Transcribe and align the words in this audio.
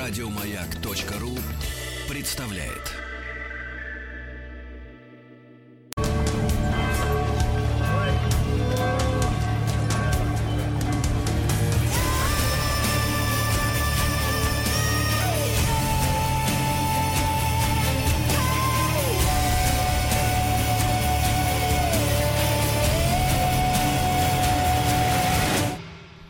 Радиомаяк.ру 0.00 1.36
представляет. 2.08 2.96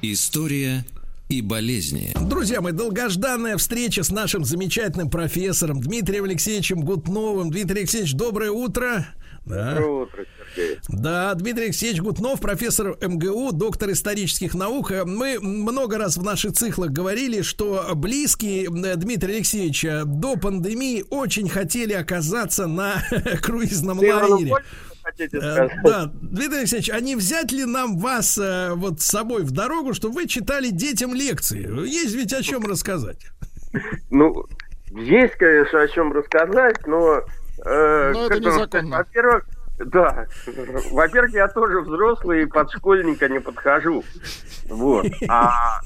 История 0.02 0.84
и 1.30 1.42
болезни. 1.42 2.12
Друзья 2.20 2.60
мои, 2.60 2.72
долгожданная 2.72 3.56
встреча 3.56 4.02
с 4.02 4.10
нашим 4.10 4.44
замечательным 4.44 5.08
профессором 5.08 5.80
Дмитрием 5.80 6.24
Алексеевичем 6.24 6.80
Гутновым. 6.80 7.50
Дмитрий 7.50 7.80
Алексеевич, 7.80 8.14
доброе 8.14 8.50
утро. 8.50 9.06
Да. 9.46 9.74
Доброе 9.74 10.02
утро, 10.02 10.24
Сергей. 10.54 10.78
Да, 10.88 11.32
Дмитрий 11.34 11.64
Алексеевич 11.66 12.00
Гутнов, 12.00 12.40
профессор 12.40 12.98
МГУ, 13.00 13.52
доктор 13.52 13.92
исторических 13.92 14.54
наук. 14.54 14.92
Мы 15.06 15.38
много 15.40 15.98
раз 15.98 16.16
в 16.16 16.22
наших 16.22 16.52
циклах 16.52 16.90
говорили, 16.90 17.42
что 17.42 17.92
близкие 17.94 18.68
Дмитрия 18.68 19.36
Алексеевича 19.36 20.02
до 20.04 20.36
пандемии 20.36 21.04
очень 21.10 21.48
хотели 21.48 21.92
оказаться 21.92 22.66
на 22.66 23.02
круизном 23.40 24.00
лайнере 24.00 24.52
хотите 25.10 25.36
э, 25.36 25.40
сказать. 25.40 25.72
Да, 25.84 26.12
Дмитрий 26.14 26.58
Алексеевич, 26.58 26.90
а 26.90 27.00
не 27.00 27.16
взять 27.16 27.52
ли 27.52 27.64
нам 27.64 27.98
вас 27.98 28.38
э, 28.38 28.72
вот 28.74 29.00
с 29.00 29.06
собой 29.06 29.42
в 29.42 29.50
дорогу, 29.50 29.94
чтобы 29.94 30.14
вы 30.14 30.26
читали 30.26 30.68
детям 30.70 31.14
лекции? 31.14 31.68
Есть 31.86 32.14
ведь 32.14 32.32
о 32.32 32.42
чем 32.42 32.64
рассказать. 32.64 33.26
Ну, 34.10 34.46
есть, 34.90 35.34
конечно, 35.34 35.80
о 35.80 35.88
чем 35.88 36.12
рассказать, 36.12 36.86
но... 36.86 37.22
Э, 37.64 38.12
но 38.12 38.26
это 38.26 38.40
незаконно. 38.40 38.98
Во-первых, 38.98 39.44
да. 39.84 40.26
Во-первых, 40.90 41.32
я 41.32 41.48
тоже 41.48 41.80
взрослый 41.80 42.42
и 42.42 42.46
под 42.46 42.70
школьника 42.70 43.28
не 43.28 43.40
подхожу. 43.40 44.04
Вот. 44.68 45.06
А 45.28 45.80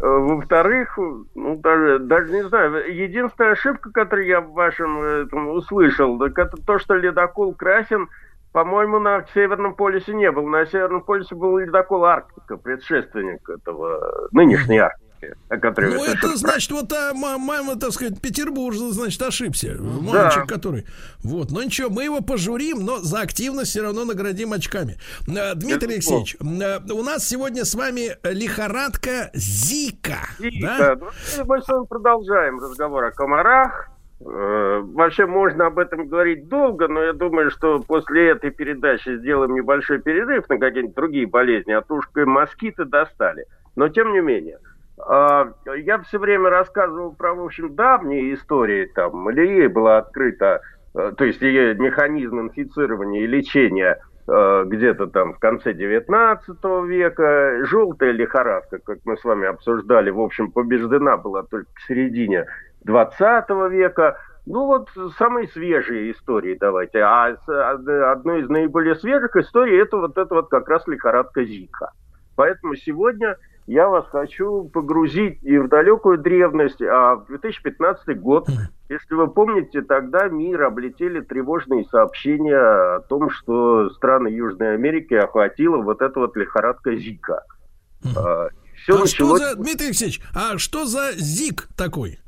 во-вторых, 0.00 0.98
ну, 1.34 1.56
даже, 1.56 1.98
даже 2.00 2.32
не 2.32 2.44
знаю, 2.44 2.94
единственная 2.94 3.52
ошибка, 3.52 3.90
которую 3.90 4.26
я 4.26 4.40
в 4.40 4.52
вашем 4.52 5.00
этом 5.02 5.48
услышал, 5.48 6.18
так 6.18 6.38
это 6.38 6.56
то, 6.64 6.78
что 6.78 6.94
ледокол 6.94 7.54
Красин, 7.54 8.08
по-моему, 8.52 8.98
на 8.98 9.24
Северном 9.34 9.74
полюсе 9.74 10.14
не 10.14 10.30
был. 10.30 10.46
На 10.46 10.66
Северном 10.66 11.02
полюсе 11.02 11.34
был 11.34 11.58
ледокол 11.58 12.04
Арктика, 12.04 12.56
предшественник 12.56 13.48
этого 13.48 14.28
нынешней 14.32 14.78
Арктики 14.78 15.03
о 15.48 15.56
которой 15.58 15.94
Ну, 15.94 16.04
это 16.04 16.16
что 16.18 16.36
значит, 16.36 16.70
вот 16.70 16.92
а, 16.92 17.12
мама, 17.14 17.76
так 17.76 17.92
сказать, 17.92 18.20
Петербург, 18.20 18.74
значит, 18.76 19.20
ошибся. 19.22 19.76
Мальчик, 19.78 20.46
да. 20.46 20.54
который. 20.54 20.86
Вот, 21.22 21.50
ну 21.50 21.62
ничего, 21.62 21.90
мы 21.90 22.04
его 22.04 22.20
пожурим, 22.20 22.84
но 22.84 22.98
за 22.98 23.20
активность 23.20 23.70
все 23.70 23.82
равно 23.82 24.04
наградим 24.04 24.52
очками. 24.52 24.98
А, 25.28 25.54
Дмитрий 25.54 25.76
это 25.76 25.86
Алексеевич, 25.86 26.36
а, 26.40 26.80
у 26.92 27.02
нас 27.02 27.26
сегодня 27.26 27.64
с 27.64 27.74
вами 27.74 28.16
лихорадка 28.22 29.30
Зика. 29.34 30.28
Зика, 30.38 30.66
да? 30.66 30.96
Ну, 30.96 31.44
мы 31.46 31.62
с 31.62 31.68
вами 31.68 31.86
продолжаем 31.86 32.58
разговор 32.58 33.04
о 33.04 33.10
комарах. 33.10 33.90
Э, 34.20 34.80
вообще 34.82 35.26
можно 35.26 35.66
об 35.66 35.78
этом 35.78 36.06
говорить 36.06 36.48
долго, 36.48 36.88
но 36.88 37.02
я 37.02 37.12
думаю, 37.12 37.50
что 37.50 37.80
после 37.80 38.30
этой 38.30 38.50
передачи 38.50 39.16
сделаем 39.18 39.54
небольшой 39.54 40.00
перерыв 40.00 40.48
на 40.48 40.58
какие-нибудь 40.58 40.94
другие 40.94 41.26
болезни, 41.26 41.72
а 41.72 41.82
то 41.82 41.96
уж 41.96 42.08
москиты 42.14 42.84
достали. 42.84 43.46
Но 43.76 43.88
тем 43.88 44.12
не 44.12 44.20
менее, 44.20 44.58
я 44.96 45.98
все 46.06 46.18
время 46.18 46.50
рассказывал 46.50 47.14
про, 47.14 47.34
в 47.34 47.44
общем, 47.44 47.74
давние 47.74 48.34
истории. 48.34 48.86
Там 48.94 49.16
Малярия 49.16 49.68
была 49.68 49.98
открыта, 49.98 50.62
э, 50.94 51.12
то 51.16 51.24
есть 51.24 51.40
ее 51.42 51.74
механизм 51.74 52.40
инфицирования 52.40 53.22
и 53.22 53.26
лечения 53.26 53.98
э, 54.28 54.64
где-то 54.66 55.08
там 55.08 55.34
в 55.34 55.38
конце 55.40 55.74
19 55.74 56.64
века. 56.86 57.64
Желтая 57.64 58.12
лихорадка, 58.12 58.78
как 58.78 58.98
мы 59.04 59.16
с 59.16 59.24
вами 59.24 59.48
обсуждали, 59.48 60.10
в 60.10 60.20
общем, 60.20 60.52
побеждена 60.52 61.16
была 61.16 61.42
только 61.42 61.68
в 61.74 61.86
середине 61.88 62.46
20 62.84 63.50
века. 63.70 64.18
Ну 64.46 64.66
вот 64.66 64.90
самые 65.16 65.48
свежие 65.48 66.12
истории 66.12 66.56
давайте. 66.60 67.00
А 67.00 67.34
одной 68.12 68.42
из 68.42 68.48
наиболее 68.48 68.94
свежих 68.94 69.34
историй 69.36 69.80
это 69.80 69.96
вот 69.96 70.18
это 70.18 70.34
вот 70.34 70.50
как 70.50 70.68
раз 70.68 70.86
лихорадка 70.86 71.44
Зика. 71.44 71.90
Поэтому 72.36 72.76
сегодня 72.76 73.38
я 73.66 73.88
вас 73.88 74.06
хочу 74.10 74.64
погрузить 74.64 75.42
и 75.42 75.56
в 75.58 75.68
далекую 75.68 76.18
древность, 76.18 76.82
а 76.82 77.16
в 77.16 77.26
2015 77.26 78.20
год, 78.20 78.48
если 78.88 79.14
вы 79.14 79.28
помните, 79.28 79.80
тогда 79.82 80.28
мир 80.28 80.62
облетели 80.64 81.20
тревожные 81.20 81.84
сообщения 81.86 82.56
о 82.56 83.00
том, 83.00 83.30
что 83.30 83.88
страны 83.90 84.28
Южной 84.28 84.74
Америки 84.74 85.14
охватила 85.14 85.78
вот 85.78 86.02
эта 86.02 86.20
вот 86.20 86.36
лихорадка 86.36 86.94
Зика. 86.96 87.42
А, 88.16 88.48
Все 88.82 88.96
а 88.96 89.00
началось... 89.00 89.10
что 89.10 89.36
за, 89.38 89.56
Дмитрий 89.56 89.86
Алексеевич, 89.86 90.20
а 90.34 90.58
что 90.58 90.84
за 90.84 91.12
Зик 91.12 91.68
такой? 91.74 92.18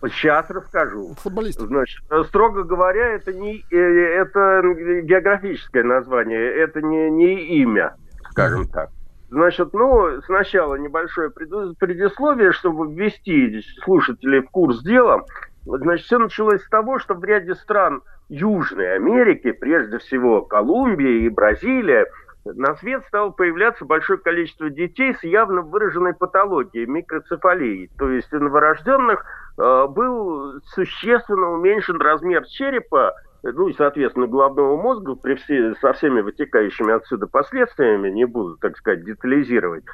Сейчас 0.00 0.48
расскажу. 0.48 1.14
Футболист. 1.18 1.58
Значит, 1.58 2.02
строго 2.28 2.62
говоря, 2.62 3.08
это 3.08 3.32
не 3.32 3.64
э, 3.70 3.76
это 3.76 4.62
географическое 5.02 5.82
название, 5.82 6.40
это 6.40 6.80
не, 6.80 7.10
не 7.10 7.60
имя, 7.62 7.96
скажем 8.30 8.68
так. 8.68 8.90
Значит, 9.30 9.74
ну, 9.74 10.22
сначала 10.22 10.76
небольшое 10.76 11.30
предисловие, 11.30 12.52
чтобы 12.52 12.92
ввести 12.92 13.62
слушателей 13.84 14.40
в 14.40 14.50
курс 14.50 14.82
дела. 14.82 15.24
Значит, 15.66 16.06
все 16.06 16.18
началось 16.18 16.62
с 16.62 16.68
того, 16.68 16.98
что 16.98 17.14
в 17.14 17.22
ряде 17.24 17.54
стран 17.54 18.02
Южной 18.30 18.94
Америки, 18.94 19.52
прежде 19.52 19.98
всего 19.98 20.40
Колумбия 20.42 21.26
и 21.26 21.28
Бразилия, 21.28 22.06
на 22.44 22.74
свет 22.76 23.04
стало 23.08 23.30
появляться 23.30 23.84
большое 23.84 24.18
количество 24.18 24.70
детей 24.70 25.14
с 25.14 25.22
явно 25.22 25.60
выраженной 25.60 26.14
патологией, 26.14 26.86
микроцефалией. 26.86 27.90
То 27.98 28.10
есть 28.10 28.32
у 28.32 28.38
новорожденных 28.38 29.24
э, 29.58 29.86
был 29.88 30.60
существенно 30.74 31.52
уменьшен 31.52 32.00
размер 32.00 32.46
черепа, 32.46 33.14
ну 33.52 33.68
и, 33.68 33.74
соответственно, 33.74 34.26
головного 34.26 34.80
мозга 34.80 35.14
при 35.14 35.34
все, 35.34 35.74
со 35.80 35.92
всеми 35.92 36.20
вытекающими 36.20 36.92
отсюда 36.92 37.26
последствиями, 37.26 38.10
не 38.10 38.24
буду, 38.24 38.56
так 38.56 38.76
сказать, 38.76 39.04
детализировать, 39.04 39.84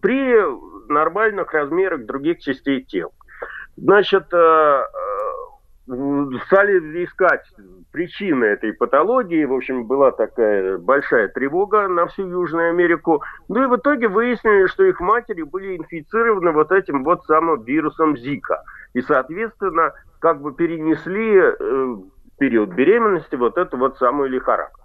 при 0.00 0.36
нормальных 0.92 1.52
размерах 1.52 2.06
других 2.06 2.40
частей 2.40 2.82
тела. 2.82 3.12
Значит, 3.76 4.24
э, 4.32 4.36
э, 4.36 4.82
стали 6.46 7.04
искать 7.04 7.44
причины 7.90 8.44
этой 8.44 8.72
патологии. 8.72 9.44
В 9.44 9.52
общем, 9.52 9.84
была 9.86 10.10
такая 10.12 10.78
большая 10.78 11.28
тревога 11.28 11.88
на 11.88 12.06
всю 12.06 12.26
Южную 12.26 12.70
Америку. 12.70 13.22
Ну 13.48 13.64
и 13.64 13.66
в 13.66 13.76
итоге 13.76 14.08
выяснили, 14.08 14.66
что 14.66 14.84
их 14.84 15.00
матери 15.00 15.42
были 15.42 15.76
инфицированы 15.76 16.52
вот 16.52 16.72
этим 16.72 17.04
вот 17.04 17.24
самым 17.24 17.62
вирусом 17.62 18.16
Зика. 18.16 18.62
И, 18.94 19.00
соответственно, 19.02 19.92
как 20.20 20.40
бы 20.40 20.52
перенесли 20.52 21.38
э, 21.38 21.96
период 22.42 22.70
беременности 22.70 23.36
вот 23.36 23.56
эту 23.56 23.76
вот 23.78 23.98
самую 23.98 24.28
лихорадку. 24.28 24.80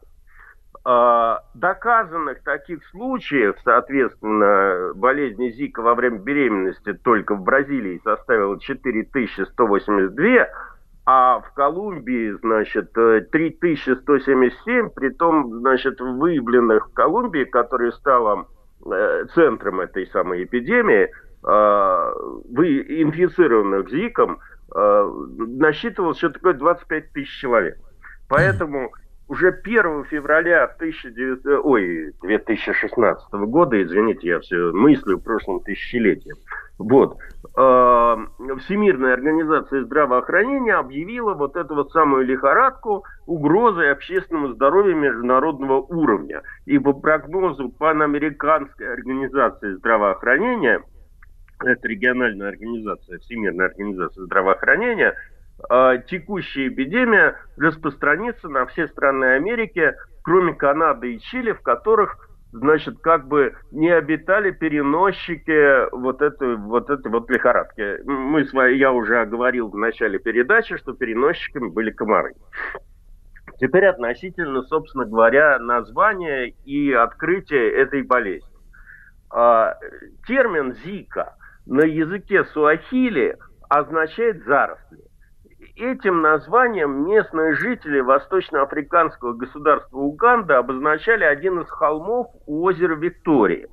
А, 0.86 1.42
доказанных 1.56 2.44
таких 2.44 2.86
случаев, 2.90 3.56
соответственно, 3.64 4.94
болезни 4.94 5.50
Зика 5.50 5.82
во 5.82 5.96
время 5.96 6.20
беременности 6.20 6.94
только 6.94 7.34
в 7.34 7.42
Бразилии 7.42 8.00
составила 8.04 8.60
4182, 8.60 10.48
а 11.08 11.40
в 11.40 11.52
Колумбии, 11.56 12.38
значит, 12.44 12.94
3177, 12.94 14.90
при 14.92 15.10
том, 15.10 15.52
значит, 15.62 16.00
выявленных 16.00 16.90
в 16.90 16.94
Колумбии, 16.94 17.46
которая 17.46 17.90
стала 17.94 18.46
э, 18.86 19.26
центром 19.34 19.80
этой 19.80 20.06
самой 20.12 20.44
эпидемии, 20.44 21.10
э, 21.10 22.14
вы, 22.54 22.82
инфицированных 23.02 23.90
ЗИКом, 23.90 24.38
э, 24.76 25.12
насчитывалось 25.38 26.18
что 26.18 26.30
такое 26.30 26.54
25 26.54 27.12
тысяч 27.12 27.40
человек. 27.40 27.78
Поэтому 28.28 28.92
уже 29.28 29.50
1 29.50 30.06
февраля 30.06 30.74
19, 30.80 31.46
ой, 31.64 32.14
2016 32.22 33.34
года, 33.34 33.82
извините, 33.82 34.30
я 34.30 34.40
все 34.40 34.72
мыслю 34.72 35.18
в 35.18 35.22
прошлом 35.24 35.60
тысячелетии, 35.62 36.34
вот, 36.78 37.18
э, 37.18 38.18
Всемирная 38.60 39.14
организация 39.14 39.84
здравоохранения 39.84 40.76
объявила 40.76 41.34
вот 41.34 41.56
эту 41.58 41.76
вот 41.76 41.92
самую 41.92 42.26
лихорадку 42.26 43.04
угрозой 43.26 43.92
общественному 43.92 44.54
здоровью 44.54 44.96
международного 44.96 45.82
уровня. 45.82 46.44
И 46.66 46.78
по 46.80 46.94
прогнозу 46.94 47.70
Панамериканской 47.70 48.94
организации 48.94 49.74
здравоохранения– 49.74 50.82
это 51.64 51.88
региональная 51.88 52.50
организация, 52.50 53.20
Всемирная 53.20 53.68
организация 53.68 54.24
здравоохранения, 54.26 55.16
а, 55.70 55.98
текущая 55.98 56.68
эпидемия 56.68 57.36
распространится 57.58 58.48
на 58.48 58.66
все 58.68 58.88
страны 58.88 59.36
Америки, 59.36 59.94
кроме 60.24 60.54
Канады 60.54 61.16
и 61.16 61.20
Чили, 61.20 61.52
в 61.54 61.62
которых 61.62 62.28
значит, 62.52 63.00
как 63.00 63.28
бы 63.28 63.56
не 63.72 63.90
обитали 63.90 64.52
переносчики 64.52 65.90
вот 65.96 66.22
этой 66.22 66.56
вот, 66.56 66.90
этой 66.90 67.12
вот 67.12 67.30
лихорадки. 67.30 68.02
Мы 68.06 68.46
с 68.46 68.54
вами, 68.54 68.76
я 68.76 68.92
уже 68.92 69.26
говорил 69.26 69.70
в 69.70 69.78
начале 69.78 70.20
передачи, 70.20 70.78
что 70.78 70.94
переносчиками 70.94 71.70
были 71.70 71.92
комары. 71.92 72.34
Теперь 73.60 73.86
относительно, 73.88 74.62
собственно 74.64 75.06
говоря, 75.06 75.58
названия 75.60 76.54
и 76.66 76.92
открытия 76.94 77.70
этой 77.72 78.04
болезни. 78.04 78.48
А, 79.30 79.76
термин 80.28 80.76
«зика» 80.86 81.36
на 81.68 81.82
языке 81.82 82.46
суахили 82.46 83.38
означает 83.70 84.44
«заросли». 84.46 85.00
Этим 85.76 86.22
названием 86.22 87.08
местные 87.08 87.54
жители 87.56 88.00
восточноафриканского 88.00 89.34
государства 89.34 89.98
Уганда 89.98 90.60
обозначали 90.60 91.24
один 91.24 91.60
из 91.60 91.70
холмов 91.70 92.28
у 92.48 92.64
озера 92.64 92.96
Виктории. 92.96 93.68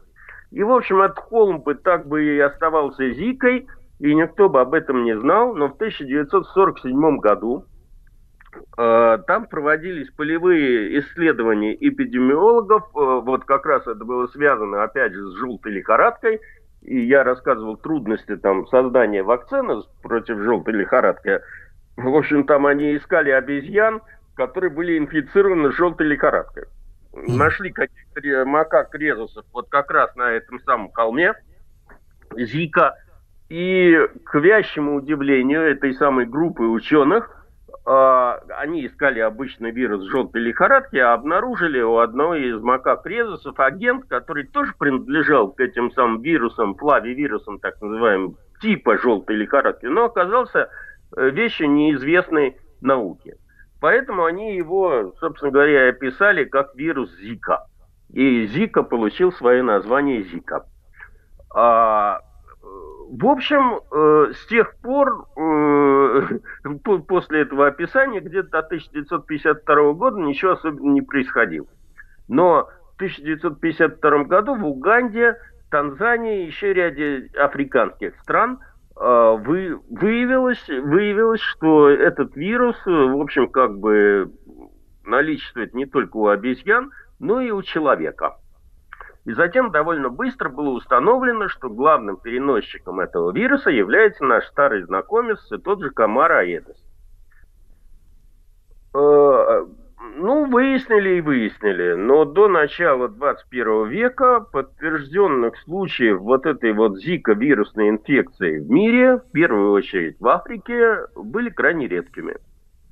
И, 0.50 0.62
в 0.62 0.70
общем, 0.72 1.00
этот 1.00 1.18
холм 1.18 1.62
бы 1.62 1.74
так 1.76 2.06
бы 2.06 2.24
и 2.24 2.38
оставался 2.38 3.10
Зикой, 3.10 3.66
и 4.00 4.14
никто 4.14 4.48
бы 4.48 4.60
об 4.60 4.74
этом 4.74 5.04
не 5.04 5.16
знал, 5.18 5.54
но 5.54 5.68
в 5.68 5.74
1947 5.74 7.18
году 7.18 7.64
э, 8.76 9.18
там 9.26 9.46
проводились 9.46 10.10
полевые 10.10 10.98
исследования 10.98 11.74
эпидемиологов, 11.74 12.82
э, 12.82 13.20
вот 13.24 13.44
как 13.44 13.64
раз 13.66 13.86
это 13.86 14.04
было 14.04 14.26
связано, 14.26 14.82
опять 14.82 15.14
же, 15.14 15.26
с 15.30 15.34
желтой 15.38 15.72
лихорадкой, 15.72 16.40
и 16.84 17.00
я 17.00 17.24
рассказывал 17.24 17.76
трудности 17.76 18.36
там 18.36 18.66
создания 18.68 19.22
вакцины 19.22 19.82
против 20.02 20.38
желтой 20.38 20.74
лихорадки, 20.74 21.40
в 21.96 22.14
общем, 22.14 22.44
там 22.44 22.66
они 22.66 22.96
искали 22.96 23.30
обезьян, 23.30 24.02
которые 24.34 24.70
были 24.70 24.98
инфицированы 24.98 25.72
желтой 25.72 26.06
лихорадкой. 26.06 26.64
Нашли 27.12 27.70
каких-то 27.70 28.44
макак 28.44 28.94
резусов 28.94 29.44
вот 29.52 29.68
как 29.68 29.90
раз 29.90 30.14
на 30.16 30.32
этом 30.32 30.60
самом 30.60 30.90
холме, 30.92 31.34
Зика. 32.36 32.96
И 33.48 33.96
к 34.24 34.38
вящему 34.40 34.96
удивлению 34.96 35.62
этой 35.62 35.94
самой 35.94 36.26
группы 36.26 36.64
ученых, 36.64 37.43
они 37.86 38.86
искали 38.86 39.20
обычный 39.20 39.70
вирус 39.70 40.04
желтой 40.04 40.40
лихорадки, 40.40 40.96
а 40.96 41.12
обнаружили 41.12 41.80
у 41.80 41.98
одного 41.98 42.34
из 42.34 42.58
макак 42.60 43.04
резусов 43.06 43.60
агент, 43.60 44.06
который 44.06 44.44
тоже 44.46 44.72
принадлежал 44.78 45.52
к 45.52 45.60
этим 45.60 45.92
самым 45.92 46.22
вирусам, 46.22 46.74
флавивирусам, 46.76 47.58
так 47.58 47.80
называемым, 47.82 48.36
типа 48.62 48.96
желтой 48.96 49.36
лихорадки, 49.36 49.84
но 49.86 50.04
оказался 50.04 50.70
Э, 51.16 51.30
вещи 51.30 51.62
неизвестной 51.62 52.56
науке. 52.80 53.36
Поэтому 53.80 54.24
они 54.24 54.56
его, 54.56 55.12
собственно 55.20 55.52
говоря, 55.52 55.88
описали 55.88 56.44
как 56.44 56.74
вирус 56.74 57.14
Зика. 57.18 57.66
И 58.10 58.46
Зика 58.46 58.82
получил 58.82 59.32
свое 59.32 59.62
название 59.62 60.22
Зика. 60.22 60.66
А, 61.54 62.20
в 63.10 63.26
общем, 63.26 63.80
э, 63.92 64.32
с 64.32 64.46
тех 64.46 64.74
пор, 64.80 65.26
э, 65.36 65.40
после 67.08 67.42
этого 67.42 67.66
описания, 67.66 68.20
где-то 68.20 68.50
до 68.50 68.58
1952 68.60 69.92
года 69.92 70.20
ничего 70.20 70.52
особенного 70.52 70.92
не 70.92 71.02
происходило. 71.02 71.66
Но 72.28 72.68
в 72.92 72.96
1952 72.96 74.24
году 74.24 74.54
в 74.54 74.64
Уганде, 74.66 75.36
Танзании 75.70 76.44
и 76.44 76.46
еще 76.46 76.72
ряде 76.72 77.30
африканских 77.36 78.14
стран– 78.20 78.58
а, 78.96 79.32
вы, 79.32 79.78
выявилось, 79.90 80.66
выявилось, 80.68 81.40
что 81.40 81.88
этот 81.88 82.36
вирус, 82.36 82.76
в 82.84 83.20
общем, 83.20 83.48
как 83.48 83.78
бы 83.78 84.30
наличествует 85.04 85.74
не 85.74 85.86
только 85.86 86.16
у 86.16 86.28
обезьян, 86.28 86.92
но 87.18 87.40
и 87.40 87.50
у 87.50 87.62
человека. 87.62 88.36
И 89.24 89.32
затем 89.32 89.70
довольно 89.70 90.10
быстро 90.10 90.50
было 90.50 90.70
установлено, 90.70 91.48
что 91.48 91.70
главным 91.70 92.18
переносчиком 92.18 93.00
этого 93.00 93.32
вируса 93.32 93.70
является 93.70 94.22
наш 94.24 94.44
старый 94.48 94.82
знакомец, 94.82 95.38
тот 95.64 95.80
же 95.80 95.90
комар 95.90 96.32
Аэдес. 96.32 96.76
А, 98.92 99.66
ну, 100.16 100.44
выяснили 100.50 101.16
и 101.16 101.20
выяснили, 101.22 101.94
но 101.94 102.26
до 102.26 102.48
начала 102.48 103.08
21 103.08 103.88
века 103.88 104.40
подтвержденных 104.40 105.56
случаев 105.64 106.20
вот 106.20 106.44
этой 106.44 106.74
вот 106.74 106.98
зика-вирусной 106.98 107.88
инфекции 107.88 108.58
в 108.58 108.70
мире, 108.70 109.16
в 109.16 109.30
первую 109.32 109.72
очередь 109.72 110.20
в 110.20 110.28
Африке, 110.28 110.98
были 111.16 111.48
крайне 111.48 111.88
редкими. 111.88 112.36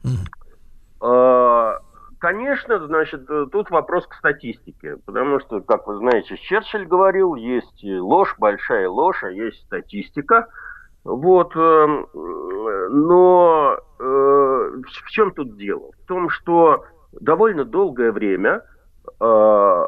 Mm. 0.03 1.79
Конечно, 2.23 2.79
значит, 2.79 3.27
тут 3.51 3.69
вопрос 3.71 4.07
к 4.07 4.15
статистике, 4.15 4.97
потому 5.07 5.41
что, 5.41 5.61
как 5.61 5.89
вы 5.89 5.97
знаете, 5.97 6.37
Черчилль 6.37 6.87
говорил, 6.87 7.35
есть 7.35 7.83
ложь, 7.83 8.37
большая 8.39 8.89
ложь, 8.89 9.25
а 9.25 9.31
есть 9.33 9.61
статистика. 9.65 10.47
Вот, 11.03 11.57
эм, 11.57 12.07
но 12.15 13.77
э, 13.99 14.03
в 14.05 15.11
чем 15.11 15.33
тут 15.33 15.57
дело? 15.57 15.91
В 16.01 16.07
том, 16.07 16.31
что 16.31 16.85
довольно 17.11 17.65
долгое 17.65 18.13
время 18.13 18.63
э, 19.19 19.87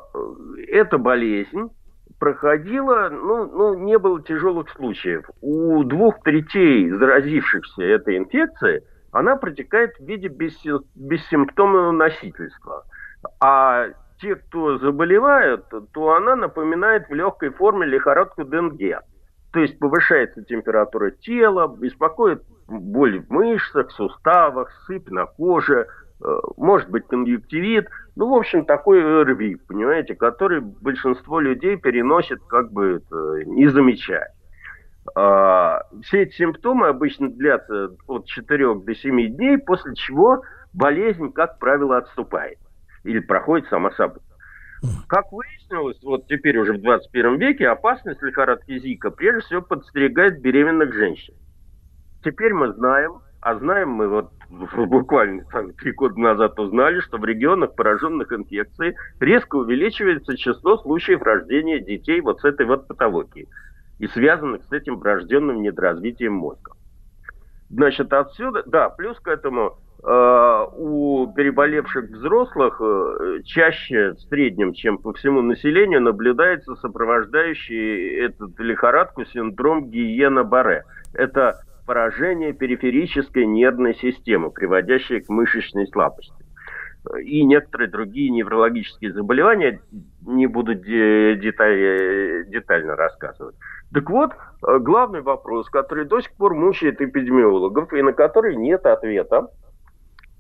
эта 0.67 0.99
болезнь 0.99 1.71
проходила, 2.19 3.11
ну, 3.13 3.47
ну, 3.47 3.75
не 3.75 3.97
было 3.97 4.21
тяжелых 4.21 4.71
случаев. 4.71 5.25
У 5.41 5.85
двух 5.85 6.21
третей 6.25 6.91
заразившихся 6.91 7.85
этой 7.85 8.19
инфекцией 8.19 8.83
она 9.15 9.37
протекает 9.37 9.97
в 9.99 10.05
виде 10.05 10.29
бессимптомного 10.29 11.93
носительства. 11.93 12.85
А 13.41 13.87
те, 14.21 14.35
кто 14.37 14.79
заболевают, 14.79 15.67
то 15.93 16.15
она 16.15 16.37
напоминает 16.37 17.09
в 17.09 17.15
легкой 17.15 17.51
форме 17.51 17.87
лихорадку 17.87 18.45
Денге. 18.45 19.01
То 19.53 19.61
есть 19.61 19.79
повышается 19.79 20.43
температура 20.43 21.11
тела, 21.11 21.69
беспокоит 21.69 22.43
боль 22.67 23.21
в 23.21 23.31
мышцах, 23.31 23.91
суставах, 23.93 24.71
сыпь 24.87 25.09
на 25.11 25.27
коже– 25.27 25.87
Э, 26.25 26.39
может 26.57 26.89
быть 26.91 27.07
конъюнктивит, 27.07 27.89
ну, 28.17 28.31
в 28.31 28.35
общем, 28.35 28.65
такой 28.65 29.03
РВИ, 29.25 29.57
понимаете, 29.69 30.15
который 30.15 30.61
большинство 30.61 31.39
людей 31.39 31.77
переносит 31.77 32.41
как 32.49 32.73
бы 32.73 33.03
это, 33.03 33.45
не 33.45 33.69
замечая. 33.69 34.33
А, 35.15 35.83
все 36.03 36.23
эти 36.23 36.35
симптомы 36.35 36.89
обычно 36.89 37.31
длятся 37.31 37.91
от 38.07 38.27
4 38.27 38.75
до 38.77 38.95
7 38.95 39.37
дней, 39.37 39.59
после 39.59 39.95
чего 39.95 40.43
болезнь, 40.73 41.33
как 41.33 41.59
правило, 41.59 41.99
отступает 41.99 42.59
или 43.05 43.21
проходит 43.21 43.69
сама 43.69 43.91
собой. 43.93 44.23
Как 45.09 45.33
выяснилось, 45.33 46.03
вот 46.03 46.27
теперь 46.27 46.59
уже 46.59 46.75
в 46.75 46.83
21 46.83 47.39
веке 47.39 47.69
опасность 47.69 48.23
лихорадки 48.23 48.79
Зика 48.79 49.11
прежде 49.11 49.41
всего 49.41 49.63
подстерегает 49.63 50.41
беременных 50.41 50.93
женщин. 50.93 51.35
Теперь 52.23 52.53
мы 52.53 52.73
знаем, 52.73 53.21
а 53.41 53.55
знаем 53.57 53.91
мы 53.91 54.09
вот 54.09 54.33
буквально 54.77 55.45
там, 55.51 55.73
три 55.75 55.93
года 55.93 56.19
назад 56.19 56.59
узнали, 56.59 57.01
что 57.01 57.19
в 57.19 57.25
регионах, 57.25 57.75
пораженных 57.75 58.33
инфекцией, 58.33 58.95
резко 59.21 59.57
увеличивается 59.57 60.37
число 60.37 60.77
случаев 60.79 61.23
рождения 61.23 61.81
детей 61.81 62.21
вот 62.21 62.41
с 62.41 62.45
этой 62.45 62.67
вот 62.67 62.87
патологией 62.87 63.49
и 64.05 64.09
связанных 64.09 64.63
с 64.65 64.73
этим 64.73 64.99
врожденным 64.99 65.63
недоразвитием 65.63 66.35
мозга. 66.35 66.73
Значит, 67.71 68.13
отсюда, 68.13 68.63
да, 68.67 68.91
плюс 68.91 69.19
к 69.19 69.29
этому 69.29 69.79
э, 70.03 70.67
у 70.77 71.33
переболевших 71.35 72.11
взрослых 72.11 72.83
э, 72.83 73.41
чаще 73.47 74.13
в 74.13 74.21
среднем, 74.29 74.75
чем 74.75 74.99
по 74.99 75.15
всему 75.15 75.41
населению, 75.41 76.03
наблюдается 76.03 76.75
сопровождающий 76.77 78.27
эту 78.27 78.53
лихорадку 78.59 79.25
синдром 79.25 79.91
Гиена-Барре. 79.91 80.85
Это 81.15 81.61
поражение 81.87 82.53
периферической 82.53 83.47
нервной 83.47 83.95
системы, 83.95 84.51
приводящее 84.51 85.23
к 85.23 85.31
мышечной 85.31 85.87
слабости. 85.87 86.44
И 87.23 87.45
некоторые 87.45 87.91
другие 87.91 88.31
неврологические 88.31 89.13
заболевания 89.13 89.81
не 90.23 90.47
буду 90.47 90.75
деталь, 90.75 92.47
детально 92.49 92.97
рассказывать. 92.97 93.57
Так 93.93 94.09
вот, 94.09 94.33
главный 94.63 95.21
вопрос, 95.21 95.69
который 95.69 96.07
до 96.07 96.21
сих 96.21 96.33
пор 96.33 96.55
мучает 96.55 97.01
эпидемиологов 97.01 97.93
и 97.93 98.03
на 98.03 98.13
который 98.13 98.57
нет 98.57 98.87
ответа, 98.87 99.49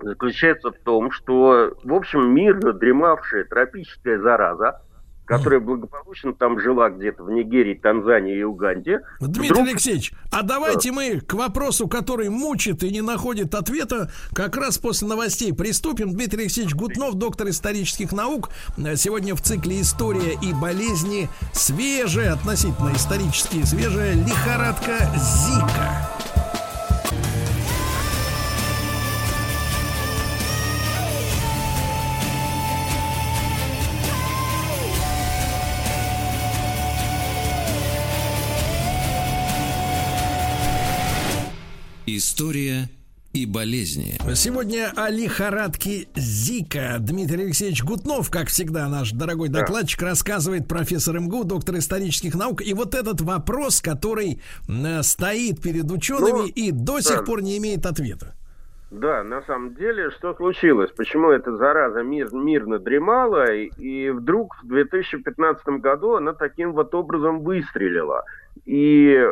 заключается 0.00 0.70
в 0.72 0.78
том, 0.84 1.10
что, 1.10 1.74
в 1.84 1.92
общем, 1.92 2.34
мирно 2.34 2.72
дремавшая 2.72 3.44
тропическая 3.44 4.18
зараза– 4.18 4.80
которая 5.24 5.60
благополучно 5.60 6.32
там 6.34 6.60
жила 6.60 6.90
где-то 6.90 7.24
в 7.24 7.30
Нигерии, 7.30 7.74
Танзании 7.74 8.38
и 8.38 8.42
Уганде. 8.42 9.00
Дмитрий 9.20 9.48
вдруг... 9.48 9.68
Алексеевич, 9.68 10.12
а 10.30 10.42
давайте 10.42 10.90
да. 10.90 10.96
мы 10.96 11.20
к 11.20 11.32
вопросу, 11.34 11.88
который 11.88 12.28
мучит 12.28 12.82
и 12.82 12.90
не 12.90 13.00
находит 13.00 13.54
ответа, 13.54 14.10
как 14.34 14.56
раз 14.56 14.78
после 14.78 15.08
новостей 15.08 15.52
приступим. 15.52 16.12
Дмитрий 16.12 16.42
Алексеевич 16.42 16.74
Гутнов, 16.74 17.14
доктор 17.14 17.48
исторических 17.48 18.12
наук. 18.12 18.50
Сегодня 18.96 19.34
в 19.34 19.40
цикле 19.40 19.80
«История 19.80 20.34
и 20.42 20.52
болезни» 20.52 21.28
свежая, 21.52 22.34
относительно 22.34 22.92
исторически 22.94 23.64
свежая 23.64 24.14
лихорадка 24.14 25.10
Зика. 25.16 26.13
История 42.16 42.88
и 43.32 43.44
болезни. 43.44 44.14
Сегодня 44.36 44.92
о 44.94 45.10
лихорадке 45.10 46.06
Зика. 46.14 46.98
Дмитрий 47.00 47.46
Алексеевич 47.46 47.82
Гутнов, 47.82 48.30
как 48.30 48.46
всегда, 48.46 48.88
наш 48.88 49.10
дорогой 49.10 49.48
докладчик, 49.48 49.98
да. 49.98 50.10
рассказывает 50.10 50.68
профессор 50.68 51.18
МГУ, 51.18 51.42
доктор 51.42 51.74
исторических 51.78 52.36
наук. 52.36 52.62
И 52.62 52.72
вот 52.72 52.94
этот 52.94 53.20
вопрос, 53.20 53.80
который 53.80 54.40
э, 54.68 55.02
стоит 55.02 55.60
перед 55.60 55.90
учеными 55.90 56.42
ну, 56.42 56.46
и 56.46 56.70
до 56.70 56.98
да. 56.98 57.00
сих 57.00 57.24
пор 57.24 57.42
не 57.42 57.58
имеет 57.58 57.84
ответа. 57.84 58.36
Да, 58.92 59.24
на 59.24 59.42
самом 59.42 59.74
деле, 59.74 60.12
что 60.12 60.34
случилось? 60.34 60.92
Почему 60.96 61.30
эта 61.30 61.56
зараза 61.56 62.04
мир, 62.04 62.32
мирно 62.32 62.78
дремала, 62.78 63.52
и, 63.52 63.66
и 63.76 64.10
вдруг 64.10 64.54
в 64.62 64.68
2015 64.68 65.66
году 65.80 66.14
она 66.14 66.32
таким 66.32 66.74
вот 66.74 66.94
образом 66.94 67.40
выстрелила? 67.40 68.22
И, 68.64 69.22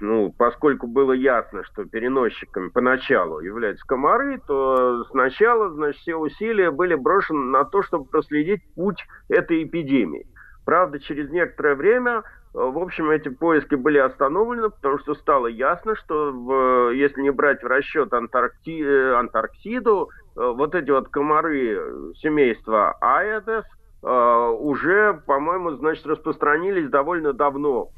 ну, 0.00 0.34
поскольку 0.36 0.88
было 0.88 1.12
ясно, 1.12 1.62
что 1.64 1.84
переносчиками 1.84 2.70
поначалу 2.70 3.40
являются 3.40 3.86
комары, 3.86 4.40
то 4.46 5.04
сначала, 5.10 5.70
значит, 5.70 6.00
все 6.00 6.16
усилия 6.16 6.70
были 6.70 6.96
брошены 6.96 7.50
на 7.50 7.64
то, 7.64 7.82
чтобы 7.82 8.06
проследить 8.06 8.62
путь 8.74 9.06
этой 9.28 9.62
эпидемии. 9.62 10.26
Правда, 10.64 10.98
через 10.98 11.30
некоторое 11.30 11.76
время 11.76 12.24
Э, 12.54 12.70
в 12.70 12.78
общем, 12.78 13.10
эти 13.10 13.28
поиски 13.28 13.74
были 13.74 13.98
остановлены, 13.98 14.70
потому 14.70 14.98
что 14.98 15.14
стало 15.14 15.46
ясно, 15.46 15.94
что 15.96 16.32
в, 16.32 16.90
если 16.90 17.20
не 17.22 17.30
брать 17.30 17.62
в 17.62 17.66
расчет 17.66 18.12
Антаркти, 18.12 18.82
э, 18.82 19.14
Антарктиду, 19.14 20.10
э, 20.36 20.52
вот 20.56 20.74
эти 20.74 20.90
вот 20.90 21.08
комары 21.08 22.12
семейства 22.16 22.96
Аэдес 23.00 23.64
уже, 24.00 25.20
по-моему, 25.26 25.72
значит, 25.72 26.06
распространились 26.06 26.88
довольно 26.88 27.32
давно 27.32 27.88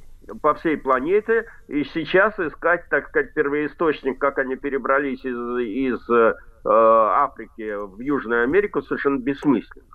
по 0.42 0.54
всей 0.54 0.76
планете, 0.76 1.46
и 1.68 1.84
сейчас 1.84 2.38
искать, 2.38 2.88
так 2.88 3.08
сказать, 3.08 3.34
первоисточник, 3.34 4.18
как 4.18 4.38
они 4.38 4.56
перебрались 4.56 5.24
из, 5.24 5.58
из 5.58 6.10
э, 6.10 6.34
Африки 6.64 7.74
в 7.76 8.00
Южную 8.00 8.44
Америку, 8.44 8.82
совершенно 8.82 9.18
бессмысленно. 9.18 9.86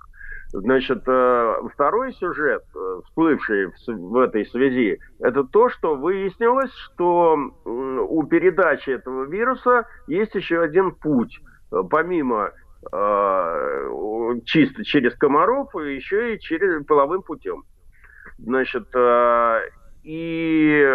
Значит, 0.52 1.02
э, 1.06 1.54
второй 1.74 2.12
сюжет, 2.14 2.62
э, 2.74 3.00
всплывший 3.04 3.72
в 3.86 4.16
этой 4.18 4.46
связи, 4.46 4.98
это 5.18 5.44
то, 5.44 5.68
что 5.70 5.96
выяснилось, 5.96 6.72
что 6.72 7.36
у 7.64 8.22
передачи 8.24 8.90
этого 8.90 9.24
вируса 9.24 9.86
есть 10.06 10.34
еще 10.34 10.60
один 10.60 10.92
путь, 10.92 11.40
э, 11.72 11.82
помимо 11.90 12.52
чисто 14.44 14.84
через 14.84 15.16
комаров, 15.16 15.74
еще 15.74 16.36
и 16.36 16.38
через 16.38 16.84
половым 16.86 17.22
путем. 17.22 17.64
Значит, 18.38 18.86
и 20.06 20.86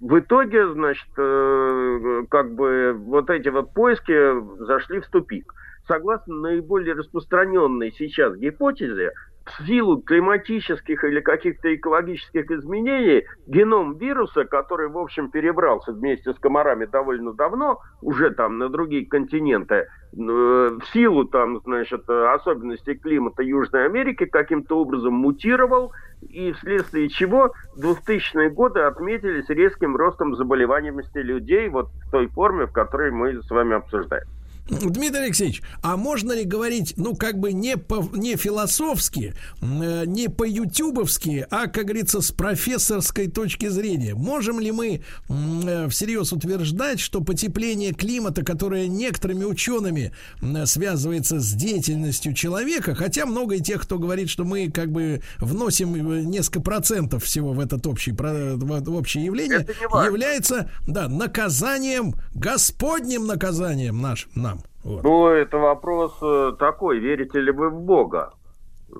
в 0.00 0.18
итоге, 0.18 0.72
значит, 0.72 1.06
как 1.14 2.54
бы 2.54 2.94
вот 2.98 3.28
эти 3.28 3.50
вот 3.50 3.74
поиски 3.74 4.64
зашли 4.64 5.00
в 5.00 5.06
тупик. 5.08 5.52
Согласно 5.86 6.34
наиболее 6.36 6.94
распространенной 6.94 7.92
сейчас 7.92 8.36
гипотезе, 8.36 9.12
в 9.58 9.66
силу 9.66 10.00
климатических 10.00 11.04
или 11.04 11.20
каких-то 11.20 11.74
экологических 11.74 12.50
изменений 12.50 13.24
геном 13.46 13.96
вируса, 13.96 14.44
который, 14.44 14.88
в 14.88 14.98
общем, 14.98 15.30
перебрался 15.30 15.92
вместе 15.92 16.32
с 16.32 16.38
комарами 16.38 16.86
довольно 16.86 17.32
давно, 17.32 17.80
уже 18.02 18.30
там 18.30 18.58
на 18.58 18.68
другие 18.68 19.06
континенты, 19.06 19.74
э, 19.74 19.86
в 20.12 20.82
силу 20.92 21.24
там, 21.24 21.60
значит, 21.60 22.08
особенностей 22.08 22.94
климата 22.94 23.42
Южной 23.42 23.86
Америки 23.86 24.26
каким-то 24.26 24.78
образом 24.78 25.14
мутировал, 25.14 25.92
и 26.28 26.52
вследствие 26.52 27.08
чего 27.08 27.52
2000-е 27.78 28.50
годы 28.50 28.80
отметились 28.80 29.48
резким 29.48 29.96
ростом 29.96 30.34
заболеваемости 30.36 31.18
людей 31.18 31.68
вот 31.68 31.88
в 32.06 32.10
той 32.10 32.26
форме, 32.28 32.66
в 32.66 32.72
которой 32.72 33.10
мы 33.10 33.42
с 33.42 33.50
вами 33.50 33.76
обсуждаем. 33.76 34.26
Дмитрий 34.68 35.24
Алексеевич, 35.24 35.62
а 35.82 35.96
можно 35.96 36.32
ли 36.32 36.44
говорить, 36.44 36.94
ну, 36.96 37.16
как 37.16 37.38
бы 37.38 37.52
не, 37.52 37.76
по, 37.76 38.08
не 38.14 38.36
философски, 38.36 39.34
э, 39.60 40.04
не 40.06 40.28
по-ютубовски, 40.28 41.46
а, 41.50 41.66
как 41.66 41.86
говорится, 41.86 42.20
с 42.20 42.30
профессорской 42.30 43.28
точки 43.28 43.68
зрения? 43.68 44.14
Можем 44.14 44.60
ли 44.60 44.70
мы 44.70 45.02
э, 45.28 45.88
всерьез 45.88 46.32
утверждать, 46.32 47.00
что 47.00 47.20
потепление 47.20 47.92
климата, 47.92 48.44
которое 48.44 48.86
некоторыми 48.86 49.44
учеными 49.44 50.12
э, 50.40 50.66
связывается 50.66 51.40
с 51.40 51.52
деятельностью 51.52 52.32
человека, 52.32 52.94
хотя 52.94 53.26
много 53.26 53.56
и 53.56 53.60
тех, 53.60 53.82
кто 53.82 53.98
говорит, 53.98 54.30
что 54.30 54.44
мы 54.44 54.70
как 54.70 54.92
бы 54.92 55.20
вносим 55.38 56.30
несколько 56.30 56.60
процентов 56.60 57.24
всего 57.24 57.52
в 57.52 57.60
этот 57.60 57.86
общий, 57.86 58.12
в 58.12 58.94
общее 58.94 59.24
явление, 59.24 59.66
является, 59.82 60.70
да, 60.86 61.08
наказанием, 61.08 62.14
Господним 62.34 63.26
наказанием 63.26 64.00
наш, 64.00 64.28
нам? 64.34 64.59
Вот. 64.84 65.02
Ну, 65.04 65.28
это 65.28 65.58
вопрос 65.58 66.16
э, 66.22 66.52
такой, 66.58 66.98
верите 66.98 67.40
ли 67.40 67.52
вы 67.52 67.68
в 67.70 67.80
Бога? 67.80 68.32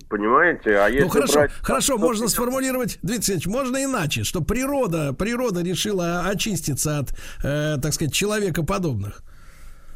Понимаете? 0.09 0.79
А 0.79 0.89
если 0.89 1.05
ну 1.05 1.09
хорошо, 1.09 1.35
брать... 1.41 1.53
хорошо, 1.63 1.99
можно 1.99 2.29
сформулировать, 2.29 2.99
Дмитрий 3.03 3.15
Алексеевич, 3.17 3.47
можно 3.47 3.83
иначе, 3.83 4.25
что 4.25 4.41
природа, 4.41 5.13
природа 5.13 5.63
решила 5.63 6.21
очиститься 6.27 6.99
от, 6.99 7.11
э, 7.43 7.77
так 7.81 7.93
сказать, 7.93 8.13
человекоподобных. 8.13 9.23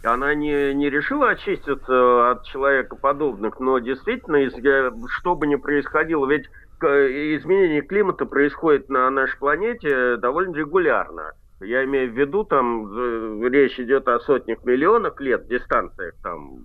Она 0.03 0.35
не, 0.35 0.75
не 0.75 0.91
решила 0.91 1.31
очиститься 1.31 2.31
от 2.31 2.45
человекоподобных, 2.47 3.61
но 3.61 3.79
действительно, 3.79 4.37
э, 4.37 4.91
что 5.19 5.35
бы 5.35 5.47
ни 5.47 5.57
происходило, 5.57 6.27
ведь 6.27 6.47
изменение 6.81 7.83
климата 7.83 8.27
происходит 8.27 8.89
на 8.89 9.09
нашей 9.11 9.39
планете 9.39 10.17
довольно 10.17 10.55
регулярно. 10.55 11.33
Я 11.65 11.85
имею 11.85 12.13
в 12.13 12.15
виду, 12.17 12.45
там 12.45 13.43
речь 13.47 13.79
идет 13.81 14.09
о 14.09 14.21
сотнях 14.21 14.65
миллионах 14.65 15.21
лет, 15.21 15.49
дистанциях, 15.49 16.15
там, 16.23 16.59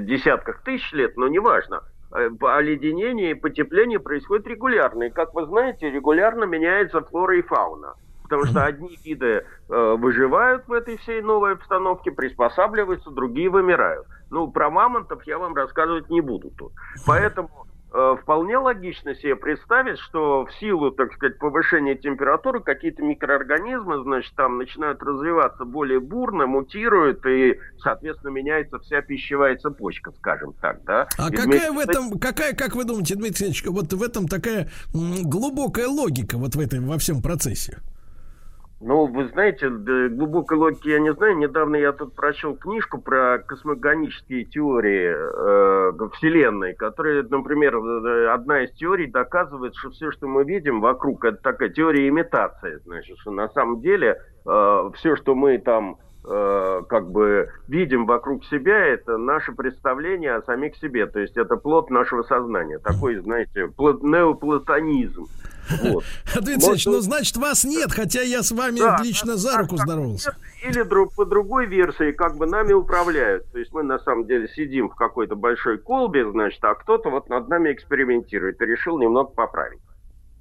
десятках 0.00 0.62
тысяч 0.62 0.92
лет, 0.92 1.16
но 1.16 1.28
неважно. 1.28 1.82
Э, 2.10 2.30
оледенение 2.40 3.32
и 3.32 3.34
потепление 3.34 4.00
происходит 4.00 4.46
регулярно. 4.46 5.04
И, 5.04 5.10
как 5.10 5.34
вы 5.34 5.44
знаете, 5.46 5.90
регулярно 5.90 6.44
меняется 6.44 7.02
флора 7.02 7.36
и 7.38 7.42
фауна. 7.42 7.94
Потому 8.22 8.44
что 8.44 8.64
одни 8.64 8.98
виды 9.04 9.44
э, 9.68 9.96
выживают 9.98 10.66
в 10.68 10.72
этой 10.72 10.98
всей 10.98 11.22
новой 11.22 11.52
обстановке, 11.52 12.10
приспосабливаются, 12.10 13.10
другие 13.10 13.48
вымирают. 13.48 14.06
Ну, 14.30 14.50
про 14.50 14.70
мамонтов 14.70 15.22
я 15.26 15.38
вам 15.38 15.54
рассказывать 15.54 16.10
не 16.10 16.20
буду 16.20 16.50
тут. 16.50 16.72
Поэтому 17.06 17.50
вполне 17.90 18.58
логично 18.58 19.14
себе 19.14 19.34
представить, 19.36 19.98
что 19.98 20.44
в 20.44 20.52
силу, 20.60 20.90
так 20.90 21.12
сказать, 21.14 21.38
повышения 21.38 21.94
температуры 21.94 22.60
какие-то 22.60 23.02
микроорганизмы, 23.02 24.02
значит, 24.02 24.34
там 24.34 24.58
начинают 24.58 25.02
развиваться 25.02 25.64
более 25.64 26.00
бурно, 26.00 26.46
мутируют, 26.46 27.24
и, 27.26 27.58
соответственно, 27.78 28.30
меняется 28.30 28.78
вся 28.78 29.00
пищевая 29.00 29.56
цепочка, 29.56 30.12
скажем 30.18 30.52
так, 30.60 30.84
да. 30.84 31.08
А 31.18 31.28
и 31.28 31.36
какая 31.36 31.70
вместе... 31.70 31.72
в 31.72 31.78
этом, 31.78 32.18
какая, 32.18 32.54
как 32.54 32.74
вы 32.74 32.84
думаете, 32.84 33.14
Дмитрий 33.14 33.46
Алексеевич, 33.46 33.64
вот 33.66 33.92
в 33.92 34.02
этом 34.02 34.28
такая 34.28 34.68
глубокая 34.92 35.88
логика 35.88 36.36
вот 36.36 36.56
в 36.56 36.60
этом, 36.60 36.86
во 36.86 36.98
всем 36.98 37.22
процессе? 37.22 37.78
Ну, 38.80 39.06
вы 39.06 39.26
знаете, 39.28 39.68
глубокой 39.68 40.56
логики 40.56 40.88
я 40.88 41.00
не 41.00 41.12
знаю. 41.12 41.36
Недавно 41.36 41.74
я 41.74 41.92
тут 41.92 42.14
прочел 42.14 42.54
книжку 42.54 43.00
про 43.00 43.38
космогонические 43.38 44.44
теории 44.44 45.14
э, 45.16 46.08
Вселенной, 46.14 46.74
которые, 46.74 47.24
например, 47.24 47.76
э, 47.76 48.28
одна 48.28 48.62
из 48.62 48.70
теорий 48.74 49.08
доказывает, 49.10 49.74
что 49.74 49.90
все, 49.90 50.12
что 50.12 50.28
мы 50.28 50.44
видим 50.44 50.80
вокруг, 50.80 51.24
это 51.24 51.38
такая 51.38 51.70
теория 51.70 52.06
имитации. 52.08 52.78
Значит, 52.84 53.18
что 53.18 53.32
на 53.32 53.48
самом 53.48 53.80
деле 53.80 54.22
э, 54.46 54.90
все, 54.94 55.16
что 55.16 55.34
мы 55.34 55.58
там 55.58 55.98
э, 56.24 56.82
как 56.88 57.10
бы 57.10 57.50
видим 57.66 58.06
вокруг 58.06 58.44
себя, 58.44 58.78
это 58.78 59.18
наше 59.18 59.52
представление 59.52 60.34
о 60.34 60.42
самих 60.42 60.76
себе. 60.76 61.06
То 61.06 61.18
есть 61.18 61.36
это 61.36 61.56
плод 61.56 61.90
нашего 61.90 62.22
сознания. 62.22 62.78
Такой, 62.78 63.16
знаете, 63.16 63.72
неоплатонизм. 63.76 65.26
Вот. 65.82 66.04
Ответь, 66.34 66.86
ну 66.86 67.00
значит 67.00 67.36
вас 67.36 67.64
нет, 67.64 67.92
хотя 67.92 68.22
я 68.22 68.42
с 68.42 68.52
вами 68.52 68.78
да, 68.78 69.00
лично 69.02 69.36
за 69.36 69.58
руку 69.58 69.76
здоровался. 69.76 70.36
Или 70.62 70.82
друг, 70.82 71.14
по 71.14 71.24
другой 71.24 71.66
версии 71.66 72.12
как 72.12 72.36
бы 72.36 72.46
нами 72.46 72.72
управляют. 72.72 73.50
То 73.52 73.58
есть 73.58 73.72
мы 73.72 73.82
на 73.82 73.98
самом 73.98 74.26
деле 74.26 74.48
сидим 74.48 74.88
в 74.88 74.94
какой-то 74.94 75.36
большой 75.36 75.78
колбе, 75.78 76.30
значит, 76.30 76.62
а 76.64 76.74
кто-то 76.74 77.10
вот 77.10 77.28
над 77.28 77.48
нами 77.48 77.72
экспериментирует 77.72 78.60
и 78.60 78.66
решил 78.66 78.98
немного 78.98 79.30
поправить. 79.30 79.80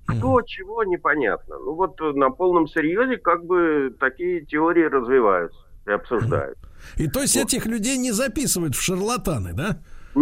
Кто, 0.08 0.42
чего, 0.42 0.86
непонятно. 0.86 1.58
Ну 1.60 1.74
вот 1.74 2.00
на 2.00 2.30
полном 2.30 2.68
серьезе 2.68 3.18
как 3.18 3.44
бы 3.46 3.94
такие 4.00 4.46
теории 4.46 4.86
развиваются 4.86 5.60
и 5.86 5.92
обсуждают. 5.92 6.58
И 6.96 7.10
то 7.10 7.22
есть 7.22 7.36
вот. 7.36 7.46
этих 7.46 7.66
людей 7.66 7.98
не 7.98 8.12
записывают 8.12 8.76
в 8.76 8.82
шарлатаны, 8.82 9.54
да? 9.54 9.78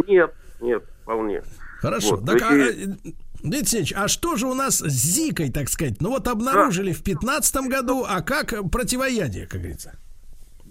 Нет, 0.08 0.34
нет, 0.60 0.84
вполне. 1.04 1.44
Хорошо. 1.80 2.16
Вот. 2.16 2.26
Так, 2.26 2.42
и... 2.42 2.44
а, 2.44 3.12
Дмитрий 3.46 3.94
а 3.96 4.08
что 4.08 4.36
же 4.36 4.48
у 4.48 4.54
нас 4.54 4.80
с 4.80 4.92
Зикой, 4.92 5.52
так 5.52 5.70
сказать? 5.70 6.02
Ну 6.02 6.10
вот 6.10 6.28
обнаружили 6.28 6.92
да. 6.92 6.98
в 6.98 7.04
2015 7.04 7.56
году, 7.68 8.06
а 8.08 8.22
как 8.22 8.54
противоядие, 8.72 9.48
как 9.48 9.60
говорится? 9.62 9.94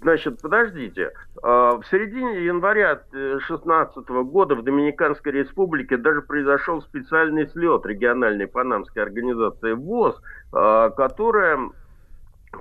Значит, 0.03 0.43
подождите. 0.43 1.13
А, 1.43 1.79
в 1.79 1.85
середине 1.91 2.45
января 2.45 3.01
2016 3.13 4.07
года 4.27 4.55
в 4.55 4.63
Доминиканской 4.63 5.33
республике 5.33 5.97
даже 5.97 6.21
произошел 6.21 6.83
специальный 6.83 7.49
слет 7.49 7.87
региональной 7.87 8.47
панамской 8.47 9.03
организации 9.03 9.73
ВОЗ, 9.73 10.21
а, 10.53 10.91
которая 10.91 11.71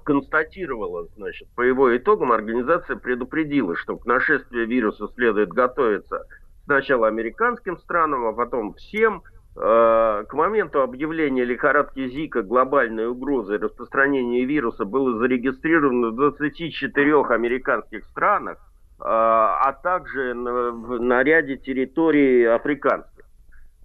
констатировала, 0.03 1.07
значит, 1.17 1.47
по 1.55 1.61
его 1.61 1.95
итогам 1.95 2.31
организация 2.31 2.95
предупредила, 2.95 3.75
что 3.75 3.97
к 3.97 4.05
нашествию 4.05 4.67
вируса 4.67 5.07
следует 5.15 5.49
готовиться 5.49 6.25
сначала 6.63 7.07
американским 7.07 7.77
странам, 7.77 8.25
а 8.25 8.33
потом 8.33 8.73
всем. 8.75 9.23
Э, 9.55 10.23
к 10.27 10.33
моменту 10.33 10.81
объявления 10.81 11.43
лихорадки 11.43 12.07
Зика 12.07 12.41
глобальной 12.41 13.07
угрозой 13.07 13.59
распространения 13.59 14.45
вируса 14.45 14.83
было 14.83 15.19
зарегистрировано 15.19 16.09
в 16.09 16.15
24 16.15 17.21
американских 17.29 18.03
странах, 18.05 18.57
э, 18.57 19.03
а 19.05 19.71
также 19.83 20.33
на 20.33 21.21
ряде 21.21 21.57
территорий 21.57 22.45
африканских. 22.45 23.25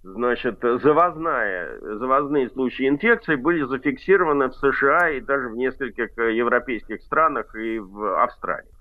Значит, 0.01 0.59
завозная, 0.61 1.77
завозные 1.81 2.49
случаи 2.49 2.87
инфекции 2.87 3.35
были 3.35 3.63
зафиксированы 3.63 4.47
в 4.47 4.55
США 4.55 5.09
и 5.11 5.19
даже 5.19 5.49
в 5.49 5.57
нескольких 5.57 6.17
европейских 6.17 7.03
странах 7.03 7.53
и 7.53 7.77
в 7.77 8.23
Австралии. 8.23 8.71